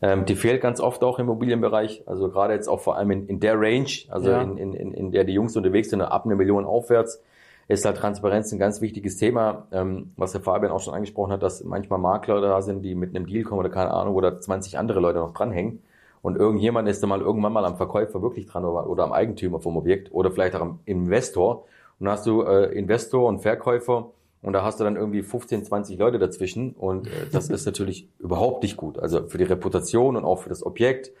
ähm, 0.00 0.26
die 0.26 0.36
fehlt 0.36 0.62
ganz 0.62 0.80
oft 0.80 1.02
auch 1.02 1.18
im 1.18 1.26
Immobilienbereich. 1.26 2.04
Also 2.06 2.28
gerade 2.30 2.54
jetzt 2.54 2.68
auch 2.68 2.80
vor 2.80 2.96
allem 2.96 3.10
in, 3.10 3.26
in 3.26 3.40
der 3.40 3.60
Range, 3.60 3.90
also 4.08 4.30
ja. 4.30 4.42
in, 4.42 4.58
in, 4.58 4.92
in 4.94 5.10
der 5.10 5.24
die 5.24 5.32
Jungs 5.32 5.56
unterwegs 5.56 5.90
sind, 5.90 6.00
ab 6.00 6.24
eine 6.24 6.36
Million 6.36 6.64
aufwärts 6.64 7.20
ist 7.68 7.84
halt 7.84 7.96
Transparenz 7.96 8.52
ein 8.52 8.58
ganz 8.58 8.80
wichtiges 8.80 9.16
Thema, 9.16 9.66
ähm, 9.72 10.12
was 10.16 10.32
der 10.32 10.40
Fabian 10.40 10.72
auch 10.72 10.80
schon 10.80 10.94
angesprochen 10.94 11.32
hat, 11.32 11.42
dass 11.42 11.64
manchmal 11.64 11.98
Makler 11.98 12.40
da 12.40 12.62
sind, 12.62 12.82
die 12.82 12.94
mit 12.94 13.14
einem 13.14 13.26
Deal 13.26 13.44
kommen 13.44 13.60
oder 13.60 13.70
keine 13.70 13.92
Ahnung, 13.92 14.14
wo 14.14 14.20
da 14.20 14.38
20 14.38 14.78
andere 14.78 15.00
Leute 15.00 15.18
noch 15.18 15.32
dranhängen. 15.32 15.82
Und 16.22 16.36
irgendjemand 16.36 16.88
ist 16.88 17.02
da 17.02 17.06
mal 17.06 17.20
irgendwann 17.20 17.52
mal 17.52 17.64
am 17.64 17.76
Verkäufer 17.76 18.22
wirklich 18.22 18.46
dran 18.46 18.64
oder, 18.64 18.88
oder 18.88 19.04
am 19.04 19.12
Eigentümer 19.12 19.60
vom 19.60 19.76
Objekt 19.76 20.12
oder 20.12 20.30
vielleicht 20.30 20.56
auch 20.56 20.62
am 20.62 20.80
Investor. 20.86 21.64
Und 21.98 22.06
dann 22.06 22.12
hast 22.14 22.26
du 22.26 22.42
äh, 22.42 22.72
Investor 22.76 23.28
und 23.28 23.40
Verkäufer 23.40 24.10
und 24.42 24.52
da 24.52 24.62
hast 24.62 24.80
du 24.80 24.84
dann 24.84 24.96
irgendwie 24.96 25.22
15, 25.22 25.64
20 25.64 25.98
Leute 25.98 26.18
dazwischen 26.18 26.72
und 26.72 27.06
äh, 27.06 27.10
das 27.32 27.48
ist 27.48 27.66
natürlich 27.66 28.08
überhaupt 28.18 28.62
nicht 28.62 28.76
gut. 28.76 28.98
Also 28.98 29.26
für 29.26 29.38
die 29.38 29.44
Reputation 29.44 30.16
und 30.16 30.24
auch 30.24 30.40
für 30.40 30.48
das 30.48 30.64
Objekt. 30.64 31.12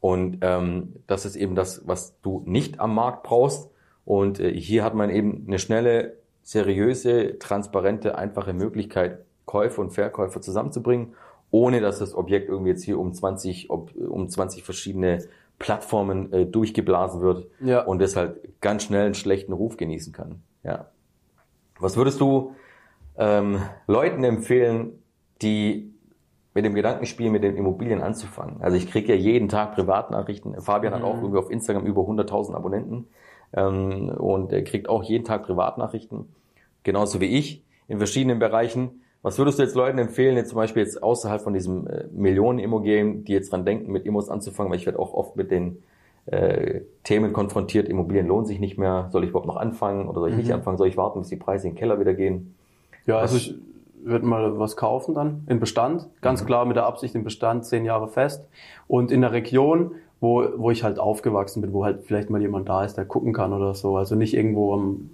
Und 0.00 0.38
ähm, 0.42 0.94
das 1.06 1.24
ist 1.24 1.34
eben 1.34 1.54
das, 1.54 1.82
was 1.86 2.14
du 2.22 2.42
nicht 2.46 2.78
am 2.78 2.94
Markt 2.94 3.24
brauchst. 3.24 3.70
Und 4.08 4.40
äh, 4.40 4.58
hier 4.58 4.84
hat 4.84 4.94
man 4.94 5.10
eben 5.10 5.44
eine 5.46 5.58
schnelle, 5.58 6.16
seriöse, 6.42 7.38
transparente, 7.38 8.16
einfache 8.16 8.54
Möglichkeit, 8.54 9.18
Käufer 9.44 9.82
und 9.82 9.90
Verkäufer 9.90 10.40
zusammenzubringen, 10.40 11.12
ohne 11.50 11.82
dass 11.82 11.98
das 11.98 12.14
Objekt 12.14 12.48
irgendwie 12.48 12.70
jetzt 12.70 12.84
hier 12.84 12.98
um 12.98 13.12
20, 13.12 13.68
um 13.68 14.28
20 14.30 14.64
verschiedene 14.64 15.18
Plattformen 15.58 16.32
äh, 16.32 16.46
durchgeblasen 16.46 17.20
wird 17.20 17.48
ja. 17.60 17.82
und 17.82 17.98
deshalb 17.98 18.48
ganz 18.62 18.84
schnell 18.84 19.04
einen 19.04 19.14
schlechten 19.14 19.52
Ruf 19.52 19.76
genießen 19.76 20.14
kann. 20.14 20.40
Ja. 20.62 20.86
Was 21.78 21.98
würdest 21.98 22.18
du 22.22 22.54
ähm, 23.18 23.60
Leuten 23.86 24.24
empfehlen, 24.24 25.02
die 25.42 25.92
mit 26.54 26.64
dem 26.64 26.74
Gedankenspiel 26.74 27.28
mit 27.28 27.42
den 27.42 27.58
Immobilien 27.58 28.00
anzufangen? 28.00 28.62
Also 28.62 28.78
ich 28.78 28.90
kriege 28.90 29.14
ja 29.14 29.20
jeden 29.20 29.50
Tag 29.50 29.74
Privatnachrichten. 29.74 30.58
Fabian 30.62 30.94
mhm. 30.94 30.96
hat 30.96 31.02
auch 31.02 31.16
irgendwie 31.16 31.38
auf 31.38 31.50
Instagram 31.50 31.84
über 31.84 32.00
100.000 32.00 32.54
Abonnenten 32.54 33.08
ähm, 33.52 34.08
und 34.10 34.52
er 34.52 34.62
kriegt 34.62 34.88
auch 34.88 35.02
jeden 35.02 35.24
Tag 35.24 35.44
Privatnachrichten, 35.44 36.26
genauso 36.82 37.20
wie 37.20 37.38
ich, 37.38 37.62
in 37.88 37.98
verschiedenen 37.98 38.38
Bereichen. 38.38 39.02
Was 39.22 39.38
würdest 39.38 39.58
du 39.58 39.62
jetzt 39.62 39.74
Leuten 39.74 39.98
empfehlen, 39.98 40.36
jetzt 40.36 40.50
zum 40.50 40.56
Beispiel 40.56 40.82
jetzt 40.82 41.02
außerhalb 41.02 41.40
von 41.40 41.52
diesem 41.52 41.86
äh, 41.86 42.04
Millionen-Immo-Game, 42.12 43.24
die 43.24 43.32
jetzt 43.32 43.52
dran 43.52 43.64
denken, 43.64 43.90
mit 43.90 44.06
Immos 44.06 44.28
anzufangen, 44.28 44.70
weil 44.70 44.78
ich 44.78 44.86
werde 44.86 44.98
auch 44.98 45.12
oft 45.12 45.36
mit 45.36 45.50
den 45.50 45.82
äh, 46.26 46.82
Themen 47.04 47.32
konfrontiert, 47.32 47.88
Immobilien 47.88 48.26
lohnt 48.26 48.46
sich 48.46 48.60
nicht 48.60 48.78
mehr, 48.78 49.08
soll 49.10 49.24
ich 49.24 49.30
überhaupt 49.30 49.46
noch 49.46 49.56
anfangen 49.56 50.08
oder 50.08 50.20
soll 50.20 50.28
ich 50.28 50.34
mhm. 50.34 50.42
nicht 50.42 50.52
anfangen, 50.52 50.76
soll 50.76 50.88
ich 50.88 50.96
warten, 50.96 51.20
bis 51.20 51.28
die 51.28 51.36
Preise 51.36 51.66
in 51.66 51.74
den 51.74 51.78
Keller 51.78 51.98
wieder 51.98 52.14
gehen? 52.14 52.54
Ja, 53.06 53.18
also 53.18 53.36
ich 53.36 53.54
würde 54.04 54.26
mal 54.26 54.58
was 54.58 54.76
kaufen 54.76 55.14
dann 55.14 55.44
in 55.48 55.58
Bestand, 55.58 56.06
ganz 56.20 56.42
mhm. 56.42 56.46
klar 56.46 56.64
mit 56.66 56.76
der 56.76 56.86
Absicht 56.86 57.14
im 57.14 57.24
Bestand 57.24 57.64
zehn 57.64 57.84
Jahre 57.84 58.08
fest 58.08 58.46
und 58.86 59.10
in 59.10 59.22
der 59.22 59.32
Region, 59.32 59.92
wo, 60.20 60.44
wo 60.56 60.70
ich 60.70 60.82
halt 60.82 60.98
aufgewachsen 60.98 61.60
bin, 61.60 61.72
wo 61.72 61.84
halt 61.84 62.04
vielleicht 62.04 62.30
mal 62.30 62.40
jemand 62.40 62.68
da 62.68 62.84
ist, 62.84 62.94
der 62.94 63.04
gucken 63.04 63.32
kann 63.32 63.52
oder 63.52 63.74
so. 63.74 63.96
Also 63.96 64.14
nicht 64.14 64.34
irgendwo 64.34 64.74
am 64.74 65.10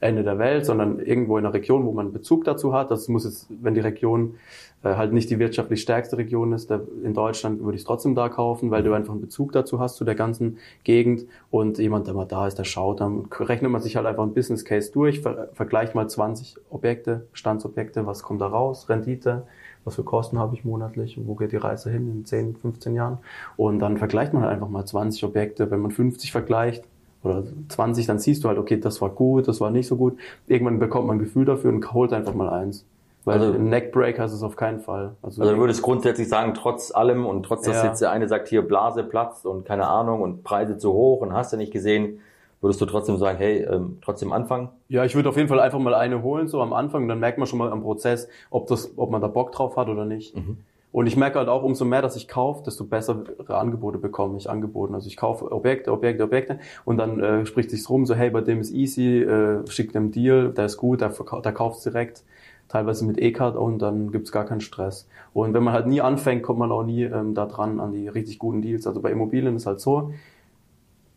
Ende 0.00 0.22
der 0.22 0.38
Welt, 0.38 0.66
sondern 0.66 0.98
irgendwo 0.98 1.38
in 1.38 1.44
einer 1.44 1.54
Region, 1.54 1.86
wo 1.86 1.92
man 1.92 2.12
Bezug 2.12 2.44
dazu 2.44 2.74
hat. 2.74 2.90
Das 2.90 3.08
muss 3.08 3.24
jetzt, 3.24 3.46
wenn 3.62 3.74
die 3.74 3.80
Region 3.80 4.34
äh, 4.82 4.96
halt 4.96 5.12
nicht 5.12 5.30
die 5.30 5.38
wirtschaftlich 5.38 5.80
stärkste 5.80 6.18
Region 6.18 6.52
ist, 6.52 6.68
der, 6.68 6.82
in 7.02 7.14
Deutschland 7.14 7.60
würde 7.60 7.76
ich 7.76 7.82
es 7.82 7.86
trotzdem 7.86 8.14
da 8.14 8.28
kaufen, 8.28 8.70
weil 8.70 8.82
du 8.82 8.92
einfach 8.92 9.12
einen 9.12 9.22
Bezug 9.22 9.52
dazu 9.52 9.80
hast 9.80 9.96
zu 9.96 10.04
der 10.04 10.14
ganzen 10.14 10.58
Gegend 10.84 11.26
und 11.50 11.78
jemand, 11.78 12.06
der 12.06 12.14
mal 12.14 12.26
da 12.26 12.46
ist, 12.46 12.58
der 12.58 12.64
schaut, 12.64 13.00
dann 13.00 13.26
rechnet 13.32 13.70
man 13.70 13.80
sich 13.80 13.96
halt 13.96 14.06
einfach 14.06 14.22
ein 14.22 14.34
Business 14.34 14.64
Case 14.64 14.92
durch, 14.92 15.20
ver 15.20 15.48
vergleicht 15.54 15.94
mal 15.94 16.08
20 16.08 16.56
Objekte, 16.70 17.26
Bestandsobjekte, 17.32 18.06
was 18.06 18.22
kommt 18.22 18.42
da 18.42 18.46
raus, 18.46 18.88
Rendite, 18.88 19.46
was 19.84 19.96
für 19.96 20.04
Kosten 20.04 20.38
habe 20.38 20.54
ich 20.54 20.64
monatlich 20.64 21.18
und 21.18 21.26
wo 21.26 21.34
geht 21.34 21.52
die 21.52 21.56
Reise 21.56 21.90
hin 21.90 22.10
in 22.10 22.24
10, 22.24 22.56
15 22.56 22.94
Jahren. 22.94 23.18
Und 23.56 23.78
dann 23.78 23.98
vergleicht 23.98 24.32
man 24.32 24.42
halt 24.42 24.52
einfach 24.52 24.68
mal 24.68 24.84
20 24.84 25.24
Objekte. 25.24 25.70
Wenn 25.70 25.80
man 25.80 25.90
50 25.90 26.32
vergleicht 26.32 26.84
oder 27.22 27.44
20, 27.68 28.06
dann 28.06 28.18
siehst 28.18 28.44
du 28.44 28.48
halt, 28.48 28.58
okay, 28.58 28.78
das 28.78 29.00
war 29.00 29.10
gut, 29.10 29.48
das 29.48 29.60
war 29.60 29.70
nicht 29.70 29.86
so 29.86 29.96
gut. 29.96 30.18
Irgendwann 30.46 30.78
bekommt 30.78 31.06
man 31.06 31.16
ein 31.16 31.20
Gefühl 31.20 31.44
dafür 31.44 31.72
und 31.72 31.92
holt 31.92 32.12
einfach 32.12 32.34
mal 32.34 32.48
eins. 32.48 32.84
Weil 33.24 33.40
also, 33.40 33.54
ein 33.54 33.70
Neckbreaker 33.70 34.24
ist 34.26 34.32
es 34.32 34.42
auf 34.42 34.56
keinen 34.56 34.80
Fall. 34.80 35.12
Also, 35.22 35.42
also 35.42 35.54
du 35.54 35.60
würdest 35.60 35.82
grundsätzlich 35.82 36.28
sagen, 36.28 36.52
trotz 36.52 36.94
allem 36.94 37.24
und 37.24 37.44
trotz, 37.44 37.64
dass 37.64 37.76
ja. 37.76 37.86
jetzt 37.86 38.02
der 38.02 38.10
eine 38.10 38.28
sagt, 38.28 38.48
hier 38.48 38.60
Blase 38.62 39.02
platzt 39.02 39.46
und 39.46 39.64
keine 39.64 39.86
Ahnung 39.86 40.20
und 40.20 40.44
Preise 40.44 40.76
zu 40.76 40.92
hoch 40.92 41.22
und 41.22 41.32
hast 41.32 41.52
du 41.52 41.56
nicht 41.56 41.72
gesehen, 41.72 42.20
würdest 42.64 42.80
du 42.80 42.86
trotzdem 42.86 43.18
sagen, 43.18 43.36
hey, 43.36 43.58
ähm, 43.62 43.98
trotzdem 44.00 44.32
anfangen? 44.32 44.70
Ja, 44.88 45.04
ich 45.04 45.14
würde 45.14 45.28
auf 45.28 45.36
jeden 45.36 45.48
Fall 45.48 45.60
einfach 45.60 45.78
mal 45.78 45.94
eine 45.94 46.22
holen, 46.22 46.48
so 46.48 46.62
am 46.62 46.72
Anfang, 46.72 47.02
und 47.02 47.08
dann 47.08 47.20
merkt 47.20 47.36
man 47.36 47.46
schon 47.46 47.58
mal 47.58 47.70
am 47.70 47.82
Prozess, 47.82 48.26
ob 48.50 48.66
das, 48.68 48.94
ob 48.96 49.10
man 49.10 49.20
da 49.20 49.28
Bock 49.28 49.52
drauf 49.52 49.76
hat 49.76 49.88
oder 49.88 50.06
nicht. 50.06 50.34
Mhm. 50.34 50.56
Und 50.90 51.06
ich 51.06 51.16
merke 51.16 51.40
halt 51.40 51.48
auch, 51.48 51.62
umso 51.62 51.84
mehr, 51.84 52.02
dass 52.02 52.16
ich 52.16 52.26
kaufe, 52.26 52.62
desto 52.64 52.84
bessere 52.84 53.24
Angebote 53.48 53.98
bekomme 53.98 54.38
ich 54.38 54.48
angeboten. 54.48 54.94
Also 54.94 55.08
ich 55.08 55.16
kaufe 55.16 55.50
Objekte, 55.50 55.92
Objekte, 55.92 56.22
Objekte 56.24 56.58
und 56.84 56.96
dann 56.96 57.20
äh, 57.20 57.46
spricht 57.46 57.70
sich's 57.70 57.90
rum, 57.90 58.06
so 58.06 58.14
hey, 58.14 58.30
bei 58.30 58.40
dem 58.40 58.60
ist 58.60 58.72
easy, 58.72 59.20
äh, 59.22 59.66
schickt 59.68 59.94
dem 59.94 60.10
Deal, 60.12 60.50
der 60.50 60.66
ist 60.66 60.76
gut, 60.76 61.00
der, 61.00 61.12
der 61.44 61.52
kauft's 61.52 61.82
direkt, 61.82 62.22
teilweise 62.68 63.04
mit 63.04 63.20
E-Card 63.20 63.56
und 63.56 63.80
dann 63.80 64.10
gibt's 64.10 64.32
gar 64.32 64.44
keinen 64.44 64.60
Stress. 64.60 65.08
Und 65.34 65.52
wenn 65.52 65.64
man 65.64 65.74
halt 65.74 65.86
nie 65.86 66.00
anfängt, 66.00 66.44
kommt 66.44 66.60
man 66.60 66.72
auch 66.72 66.84
nie 66.84 67.02
ähm, 67.02 67.34
da 67.34 67.46
dran 67.46 67.80
an 67.80 67.92
die 67.92 68.08
richtig 68.08 68.38
guten 68.38 68.62
Deals. 68.62 68.86
Also 68.86 69.02
bei 69.02 69.10
Immobilien 69.10 69.56
ist 69.56 69.66
halt 69.66 69.80
so, 69.80 70.12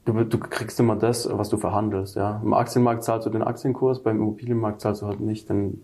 du, 0.07 0.23
du 0.23 0.37
kriegst 0.39 0.79
immer 0.79 0.95
das, 0.95 1.29
was 1.31 1.49
du 1.49 1.57
verhandelst. 1.57 2.15
Ja. 2.15 2.41
Im 2.43 2.53
Aktienmarkt 2.53 3.03
zahlst 3.03 3.27
du 3.27 3.29
den 3.29 3.43
Aktienkurs, 3.43 4.01
beim 4.01 4.17
Immobilienmarkt 4.17 4.81
zahlst 4.81 5.01
du 5.01 5.07
halt 5.07 5.19
nicht 5.19 5.49
denn 5.49 5.83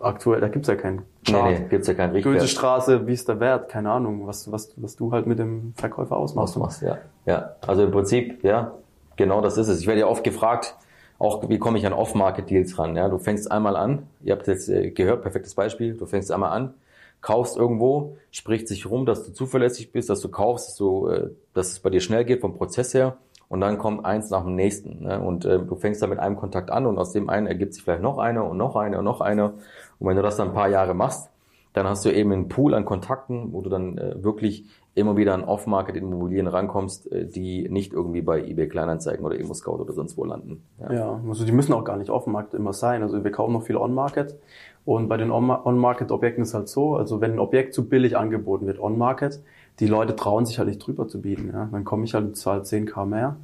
aktuell, 0.00 0.40
da 0.40 0.48
gibt's 0.48 0.68
ja 0.68 0.76
keinen 0.76 1.02
Chart. 1.26 1.44
Nee, 1.44 1.58
nee, 1.58 1.66
gibt's 1.68 1.86
ja 1.86 1.94
keinen 1.94 2.12
Richtwert. 2.12 2.36
Goethestraße, 2.36 3.06
wie 3.06 3.12
ist 3.12 3.28
der 3.28 3.38
Wert? 3.38 3.68
Keine 3.68 3.90
Ahnung, 3.90 4.26
was, 4.26 4.50
was, 4.50 4.72
was 4.76 4.96
du 4.96 5.12
halt 5.12 5.26
mit 5.26 5.38
dem 5.38 5.74
Verkäufer 5.76 6.16
ausmachst. 6.16 6.56
ausmachst 6.56 6.82
ja. 6.82 6.98
ja, 7.26 7.56
also 7.66 7.84
im 7.84 7.90
Prinzip, 7.90 8.42
ja, 8.42 8.72
genau 9.16 9.42
das 9.42 9.58
ist 9.58 9.68
es. 9.68 9.80
Ich 9.80 9.86
werde 9.86 10.00
ja 10.00 10.06
oft 10.06 10.24
gefragt, 10.24 10.74
auch 11.18 11.46
wie 11.50 11.58
komme 11.58 11.76
ich 11.76 11.86
an 11.86 11.92
Off-Market-Deals 11.92 12.78
ran? 12.78 12.96
Ja, 12.96 13.10
du 13.10 13.18
fängst 13.18 13.52
einmal 13.52 13.76
an, 13.76 14.06
ihr 14.22 14.32
habt 14.32 14.46
jetzt 14.46 14.70
äh, 14.70 14.90
gehört, 14.90 15.20
perfektes 15.20 15.54
Beispiel, 15.54 15.94
du 15.94 16.06
fängst 16.06 16.32
einmal 16.32 16.52
an, 16.52 16.72
kaufst 17.20 17.58
irgendwo, 17.58 18.16
spricht 18.30 18.68
sich 18.68 18.88
rum, 18.88 19.04
dass 19.04 19.26
du 19.26 19.32
zuverlässig 19.32 19.92
bist, 19.92 20.08
dass 20.08 20.20
du 20.20 20.30
kaufst, 20.30 20.68
dass, 20.68 20.76
du, 20.76 21.08
äh, 21.08 21.28
dass 21.52 21.72
es 21.72 21.80
bei 21.80 21.90
dir 21.90 22.00
schnell 22.00 22.24
geht 22.24 22.40
vom 22.40 22.56
Prozess 22.56 22.94
her 22.94 23.18
und 23.50 23.60
dann 23.60 23.78
kommt 23.78 24.04
eins 24.04 24.30
nach 24.30 24.44
dem 24.44 24.54
nächsten. 24.54 25.02
Ne? 25.02 25.20
Und 25.20 25.44
äh, 25.44 25.58
du 25.58 25.74
fängst 25.74 26.00
da 26.00 26.06
mit 26.06 26.20
einem 26.20 26.36
Kontakt 26.36 26.70
an 26.70 26.86
und 26.86 26.96
aus 26.98 27.12
dem 27.12 27.28
einen 27.28 27.48
ergibt 27.48 27.74
sich 27.74 27.82
vielleicht 27.82 28.00
noch 28.00 28.18
einer 28.18 28.48
und 28.48 28.56
noch 28.56 28.76
einer 28.76 29.00
und 29.00 29.04
noch 29.04 29.20
einer. 29.20 29.54
Und 29.98 30.08
wenn 30.08 30.16
du 30.16 30.22
das 30.22 30.36
dann 30.36 30.48
ein 30.48 30.54
paar 30.54 30.68
Jahre 30.68 30.94
machst, 30.94 31.30
dann 31.72 31.86
hast 31.88 32.04
du 32.04 32.10
eben 32.10 32.32
einen 32.32 32.48
Pool 32.48 32.74
an 32.74 32.84
Kontakten, 32.84 33.52
wo 33.52 33.60
du 33.60 33.68
dann 33.68 33.98
äh, 33.98 34.22
wirklich 34.22 34.66
immer 34.94 35.16
wieder 35.16 35.34
an 35.34 35.42
Off-Market-Immobilien 35.42 36.46
rankommst, 36.46 37.10
äh, 37.10 37.26
die 37.26 37.68
nicht 37.68 37.92
irgendwie 37.92 38.22
bei 38.22 38.40
eBay 38.40 38.68
Kleinanzeigen 38.68 39.24
oder 39.26 39.34
Immo-Scout 39.34 39.80
oder 39.80 39.92
sonst 39.94 40.16
wo 40.16 40.24
landen. 40.24 40.62
Ja. 40.78 40.92
ja, 40.92 41.20
also 41.28 41.44
die 41.44 41.52
müssen 41.52 41.72
auch 41.72 41.84
gar 41.84 41.96
nicht 41.96 42.10
Off-Market 42.10 42.54
immer 42.54 42.72
sein. 42.72 43.02
Also 43.02 43.24
wir 43.24 43.32
kaufen 43.32 43.52
noch 43.52 43.64
viel 43.64 43.76
On-Market. 43.76 44.38
Und 44.84 45.08
bei 45.08 45.16
den 45.16 45.32
On-Market-Objekten 45.32 46.42
ist 46.42 46.54
halt 46.54 46.68
so, 46.68 46.94
also 46.94 47.20
wenn 47.20 47.32
ein 47.32 47.38
Objekt 47.40 47.74
zu 47.74 47.88
billig 47.88 48.16
angeboten 48.16 48.68
wird, 48.68 48.78
On-Market, 48.78 49.42
die 49.78 49.86
Leute 49.86 50.16
trauen 50.16 50.44
sich 50.44 50.58
halt 50.58 50.68
nicht 50.68 50.84
drüber 50.84 51.08
zu 51.08 51.20
bieten. 51.20 51.50
Ja? 51.52 51.68
Dann 51.70 51.84
komme 51.84 52.04
ich 52.04 52.14
halt 52.14 52.24
und 52.24 52.36
zahle 52.36 52.62
10k 52.62 53.06
mehr. 53.06 53.36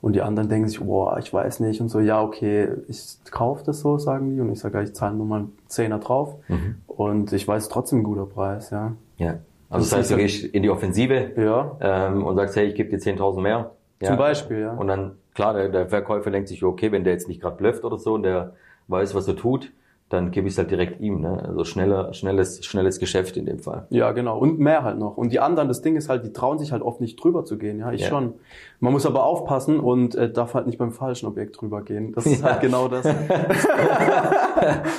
Und 0.00 0.14
die 0.14 0.20
anderen 0.20 0.50
denken 0.50 0.68
sich, 0.68 0.80
boah, 0.80 1.18
ich 1.18 1.32
weiß 1.32 1.60
nicht. 1.60 1.80
Und 1.80 1.88
so, 1.88 1.98
ja, 1.98 2.22
okay, 2.22 2.68
ich 2.88 3.16
kaufe 3.30 3.64
das 3.64 3.80
so, 3.80 3.96
sagen 3.96 4.28
die. 4.34 4.40
Und 4.40 4.52
ich 4.52 4.60
sage, 4.60 4.82
ich 4.82 4.94
zahle 4.94 5.16
nur 5.16 5.24
mal 5.24 5.38
einen 5.38 5.52
Zehner 5.66 5.98
drauf. 5.98 6.36
Mhm. 6.48 6.76
Und 6.86 7.32
ich 7.32 7.48
weiß 7.48 7.70
trotzdem 7.70 8.00
ein 8.00 8.04
guter 8.04 8.26
Preis, 8.26 8.68
ja. 8.68 8.92
Ja. 9.16 9.38
Also 9.70 9.84
das, 9.84 9.90
das 9.90 9.98
heißt, 9.98 10.10
du 10.10 10.16
gehst 10.16 10.44
in 10.44 10.62
die 10.62 10.68
Offensive 10.68 11.32
ja. 11.36 11.76
ähm, 11.80 12.22
und 12.22 12.36
sagst, 12.36 12.54
hey, 12.56 12.66
ich 12.66 12.74
gebe 12.74 12.90
dir 12.90 12.98
10.000 12.98 13.40
mehr. 13.40 13.70
Ja. 14.02 14.08
Zum 14.08 14.18
Beispiel, 14.18 14.60
ja. 14.60 14.72
Und 14.74 14.88
dann, 14.88 15.12
klar, 15.34 15.54
der, 15.54 15.70
der 15.70 15.88
Verkäufer 15.88 16.30
denkt 16.30 16.48
sich, 16.48 16.62
okay, 16.62 16.92
wenn 16.92 17.02
der 17.02 17.14
jetzt 17.14 17.28
nicht 17.28 17.40
gerade 17.40 17.56
blufft 17.56 17.82
oder 17.82 17.98
so 17.98 18.12
und 18.12 18.24
der 18.24 18.52
weiß, 18.88 19.14
was 19.14 19.26
er 19.26 19.36
tut, 19.36 19.72
dann 20.10 20.30
gebe 20.30 20.46
ich 20.46 20.52
es 20.54 20.58
halt 20.58 20.70
direkt 20.70 21.00
ihm. 21.00 21.22
Ne? 21.22 21.42
Also 21.48 21.64
schneller, 21.64 22.12
schnelles, 22.12 22.64
schnelles 22.64 22.98
Geschäft 22.98 23.38
in 23.38 23.46
dem 23.46 23.58
Fall. 23.58 23.86
Ja, 23.88 24.12
genau. 24.12 24.38
Und 24.38 24.58
mehr 24.58 24.84
halt 24.84 24.98
noch. 24.98 25.16
Und 25.16 25.32
die 25.32 25.40
anderen, 25.40 25.66
das 25.68 25.80
Ding 25.80 25.96
ist 25.96 26.10
halt, 26.10 26.24
die 26.24 26.32
trauen 26.32 26.58
sich 26.58 26.72
halt 26.72 26.82
oft 26.82 27.00
nicht 27.00 27.16
drüber 27.16 27.44
zu 27.44 27.56
gehen. 27.56 27.78
Ja, 27.78 27.90
ich 27.90 28.02
ja. 28.02 28.08
schon. 28.08 28.34
Man 28.80 28.92
muss 28.92 29.06
aber 29.06 29.24
aufpassen 29.24 29.80
und 29.80 30.14
äh, 30.14 30.30
darf 30.30 30.52
halt 30.52 30.66
nicht 30.66 30.76
beim 30.76 30.92
falschen 30.92 31.26
Objekt 31.26 31.58
drüber 31.60 31.82
gehen. 31.82 32.12
Das 32.12 32.26
ist 32.26 32.42
ja. 32.42 32.50
halt 32.50 32.60
genau 32.60 32.88
das. 32.88 33.08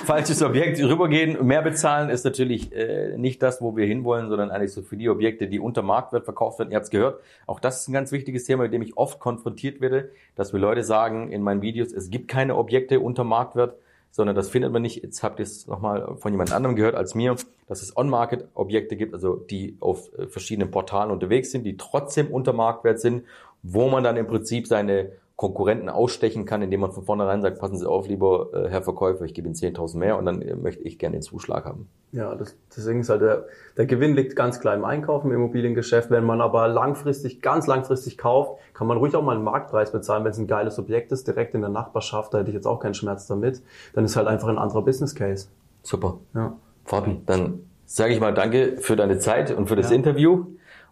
Falsches 0.05 0.41
Objekt 0.41 0.81
rübergehen, 0.81 1.45
mehr 1.45 1.61
bezahlen 1.61 2.09
ist 2.09 2.25
natürlich 2.25 2.75
äh, 2.75 3.15
nicht 3.17 3.43
das, 3.43 3.61
wo 3.61 3.75
wir 3.75 3.85
hinwollen, 3.85 4.27
sondern 4.27 4.49
eigentlich 4.49 4.73
so 4.73 4.81
für 4.81 4.97
die 4.97 5.07
Objekte, 5.07 5.47
die 5.47 5.59
unter 5.59 5.83
Marktwert 5.83 6.25
verkauft 6.25 6.57
werden. 6.57 6.71
Ihr 6.71 6.77
habt 6.77 6.85
es 6.85 6.91
gehört. 6.91 7.21
Auch 7.45 7.59
das 7.59 7.81
ist 7.81 7.89
ein 7.89 7.93
ganz 7.93 8.11
wichtiges 8.11 8.45
Thema, 8.45 8.63
mit 8.63 8.73
dem 8.73 8.81
ich 8.81 8.97
oft 8.97 9.19
konfrontiert 9.19 9.81
werde, 9.81 10.09
dass 10.35 10.51
wir 10.51 10.59
Leute 10.59 10.83
sagen 10.83 11.31
in 11.31 11.43
meinen 11.43 11.61
Videos, 11.61 11.93
es 11.93 12.09
gibt 12.09 12.27
keine 12.27 12.55
Objekte 12.55 12.99
unter 12.99 13.23
Marktwert 13.23 13.77
sondern 14.15 14.33
das 14.33 14.49
findet 14.49 14.71
man 14.71 14.81
nicht. 14.81 15.03
Jetzt 15.03 15.23
habt 15.23 15.39
ihr 15.39 15.43
es 15.43 15.67
nochmal 15.67 16.15
von 16.15 16.31
jemand 16.31 16.53
anderem 16.53 16.77
gehört 16.77 16.95
als 16.95 17.15
mir, 17.15 17.35
dass 17.67 17.81
es 17.81 17.97
On-Market-Objekte 17.97 18.95
gibt, 18.95 19.13
also 19.13 19.35
die 19.35 19.75
auf 19.81 20.09
äh, 20.17 20.27
verschiedenen 20.27 20.71
Portalen 20.71 21.11
unterwegs 21.11 21.51
sind, 21.51 21.65
die 21.65 21.75
trotzdem 21.75 22.27
unter 22.27 22.53
Marktwert 22.53 23.01
sind, 23.01 23.25
wo 23.61 23.89
man 23.89 24.05
dann 24.05 24.15
im 24.15 24.25
Prinzip 24.25 24.67
seine 24.67 25.11
Konkurrenten 25.37 25.89
ausstechen 25.89 26.45
kann, 26.45 26.61
indem 26.61 26.79
man 26.79 26.91
von 26.93 27.03
vornherein 27.03 27.41
sagt, 27.41 27.59
passen 27.59 27.77
Sie 27.77 27.89
auf, 27.89 28.07
lieber 28.07 28.51
äh, 28.53 28.69
Herr 28.69 28.83
Verkäufer, 28.83 29.25
ich 29.25 29.33
gebe 29.33 29.47
Ihnen 29.47 29.55
10.000 29.55 29.97
mehr 29.97 30.17
und 30.17 30.25
dann 30.25 30.41
äh, 30.41 30.55
möchte 30.55 30.83
ich 30.83 30.97
gerne 30.97 31.17
den 31.17 31.21
Zuschlag 31.21 31.65
haben. 31.65 31.89
Ja, 32.13 32.35
das, 32.35 32.55
deswegen 32.75 33.01
ist 33.01 33.09
halt 33.09 33.21
der, 33.21 33.45
der 33.75 33.85
Gewinn 33.85 34.15
liegt 34.15 34.37
ganz 34.37 34.61
klar 34.61 34.73
im 34.73 34.85
Einkauf 34.85 35.25
im 35.25 35.33
Immobiliengeschäft. 35.33 36.09
Wenn 36.09 36.23
man 36.23 36.39
aber 36.39 36.69
langfristig, 36.69 37.41
ganz 37.41 37.67
langfristig 37.67 38.17
kauft, 38.17 38.61
kann 38.73 38.87
man 38.87 38.97
ruhig 38.97 39.13
auch 39.13 39.23
mal 39.23 39.35
einen 39.35 39.43
Marktpreis 39.43 39.91
bezahlen, 39.91 40.23
wenn 40.23 40.31
es 40.31 40.37
ein 40.37 40.47
geiles 40.47 40.79
Objekt 40.79 41.11
ist, 41.11 41.27
direkt 41.27 41.53
in 41.53 41.59
der 41.59 41.69
Nachbarschaft, 41.69 42.33
da 42.33 42.37
hätte 42.37 42.51
ich 42.51 42.55
jetzt 42.55 42.67
auch 42.67 42.79
keinen 42.79 42.93
Schmerz 42.93 43.27
damit. 43.27 43.61
Dann 43.93 44.05
ist 44.05 44.15
halt 44.15 44.27
einfach 44.27 44.47
ein 44.47 44.57
anderer 44.57 44.83
Business 44.83 45.15
Case. 45.15 45.49
Super. 45.83 46.17
Ja. 46.33 46.55
Fabi, 46.85 47.19
dann 47.25 47.59
sage 47.85 48.13
ich 48.13 48.21
mal 48.21 48.33
danke 48.33 48.77
für 48.79 48.95
deine 48.95 49.19
Zeit 49.19 49.51
und 49.51 49.67
für 49.67 49.75
das 49.75 49.89
ja. 49.89 49.97
Interview. 49.97 50.45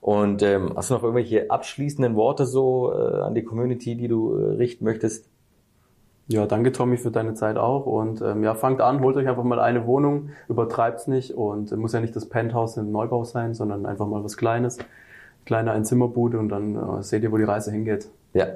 Und 0.03 0.43
ähm, 0.43 0.73
hast 0.75 0.89
du 0.89 0.95
noch 0.95 1.03
irgendwelche 1.03 1.49
abschließenden 1.49 2.17
Worte 2.17 2.45
so 2.45 2.91
äh, 2.91 3.21
an 3.21 3.35
die 3.35 3.43
Community, 3.43 3.95
die 3.95 4.09
du 4.09 4.35
äh, 4.35 4.55
richten 4.55 4.83
möchtest? 4.83 5.29
Ja, 6.27 6.45
danke 6.45 6.73
Tommy 6.73 6.97
für 6.97 7.09
deine 7.09 7.35
Zeit 7.35 7.55
auch. 7.55 7.85
Und 7.85 8.21
ähm, 8.21 8.43
ja, 8.43 8.53
fangt 8.53 8.81
an, 8.81 8.99
holt 8.99 9.15
euch 9.15 9.29
einfach 9.29 9.45
mal 9.45 9.61
eine 9.61 9.87
Wohnung, 9.87 10.31
übertreibt's 10.49 11.07
nicht 11.07 11.31
und 11.31 11.71
äh, 11.71 11.77
muss 11.77 11.93
ja 11.93 12.01
nicht 12.01 12.13
das 12.17 12.27
Penthouse 12.27 12.75
im 12.75 12.91
Neubau 12.91 13.23
sein, 13.23 13.53
sondern 13.53 13.85
einfach 13.85 14.05
mal 14.05 14.21
was 14.25 14.35
Kleines, 14.35 14.77
kleine 15.45 15.71
Einzimmerbude 15.71 16.37
und 16.37 16.49
dann 16.49 16.75
äh, 16.75 17.01
seht 17.01 17.23
ihr, 17.23 17.31
wo 17.31 17.37
die 17.37 17.45
Reise 17.45 17.71
hingeht. 17.71 18.09
Ja, 18.33 18.47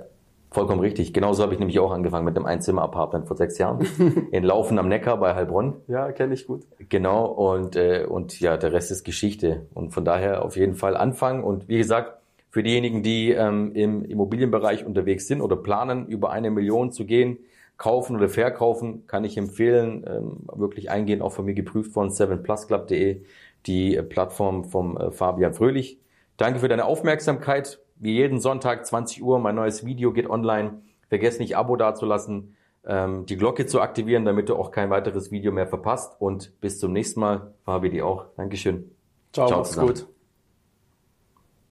Vollkommen 0.50 0.80
richtig. 0.80 1.14
Genauso 1.14 1.44
habe 1.44 1.54
ich 1.54 1.60
nämlich 1.60 1.78
auch 1.80 1.92
angefangen 1.92 2.26
mit 2.26 2.38
einem 2.38 2.46
Einzimmer-Apartment 2.46 3.28
vor 3.28 3.36
sechs 3.36 3.58
Jahren 3.58 3.86
in 4.32 4.44
Laufen 4.44 4.80
am 4.80 4.88
Neckar 4.88 5.18
bei 5.18 5.36
Heilbronn. 5.36 5.76
Ja, 5.88 6.12
kenne 6.12 6.34
ich 6.34 6.48
gut. 6.48 6.64
Genau 6.90 7.26
und 7.26 7.76
äh, 7.76 8.06
und 8.08 8.40
ja, 8.40 8.56
der 8.56 8.72
Rest 8.72 8.90
ist 8.92 9.04
Geschichte 9.04 9.66
und 9.74 9.92
von 9.92 10.06
daher 10.06 10.46
auf 10.46 10.56
jeden 10.56 10.76
Fall 10.76 10.96
anfangen 10.96 11.44
und 11.44 11.68
wie 11.68 11.78
gesagt 11.78 12.14
für 12.50 12.64
diejenigen, 12.64 13.04
die 13.04 13.32
ähm, 13.32 13.74
im 13.74 14.06
Immobilienbereich 14.06 14.86
unterwegs 14.86 15.28
sind 15.28 15.42
oder 15.42 15.58
planen 15.58 16.08
über 16.08 16.32
eine 16.32 16.50
Million 16.50 16.92
zu 16.92 17.06
gehen, 17.06 17.40
kaufen 17.78 18.16
oder 18.16 18.30
verkaufen, 18.30 19.06
kann 19.06 19.26
ich 19.26 19.38
empfehlen, 19.38 20.06
ähm, 20.08 20.38
wirklich 20.56 20.90
eingehen, 20.90 21.22
auch 21.22 21.34
von 21.34 21.46
mir 21.46 21.54
geprüft 21.54 21.92
von 21.92 22.10
7plusclub.de, 22.10 23.22
die 23.68 24.02
Plattform 24.02 24.64
vom 24.64 24.98
äh, 24.98 25.12
Fabian 25.12 25.54
Fröhlich. 25.54 26.00
Danke 26.38 26.60
für 26.60 26.68
deine 26.68 26.86
Aufmerksamkeit 26.86 27.80
wie 28.00 28.14
jeden 28.14 28.40
Sonntag 28.40 28.86
20 28.86 29.24
Uhr, 29.24 29.40
mein 29.40 29.56
neues 29.56 29.86
Video 29.86 30.12
geht 30.12 30.30
online. 30.30 30.82
Vergesst 31.10 31.40
nicht, 31.40 31.58
Abo 31.58 31.76
dazulassen, 31.76 32.56
ähm, 32.86 33.26
die 33.26 33.38
Glocke 33.38 33.66
zu 33.66 33.82
aktivieren, 33.82 34.26
damit 34.26 34.50
du 34.50 34.56
auch 34.56 34.72
kein 34.72 34.90
weiteres 34.90 35.32
Video 35.32 35.52
mehr 35.52 35.68
verpasst. 35.68 36.16
Und 36.20 36.60
bis 36.62 36.80
zum 36.80 36.94
nächsten 36.94 37.20
Mal. 37.20 37.54
Fabi, 37.64 37.90
dir 37.90 38.06
auch. 38.06 38.26
Dankeschön. 38.36 38.92
Ciao, 39.34 39.48
Ciao 39.48 39.60
mach's 39.60 39.78
gut. 39.78 40.17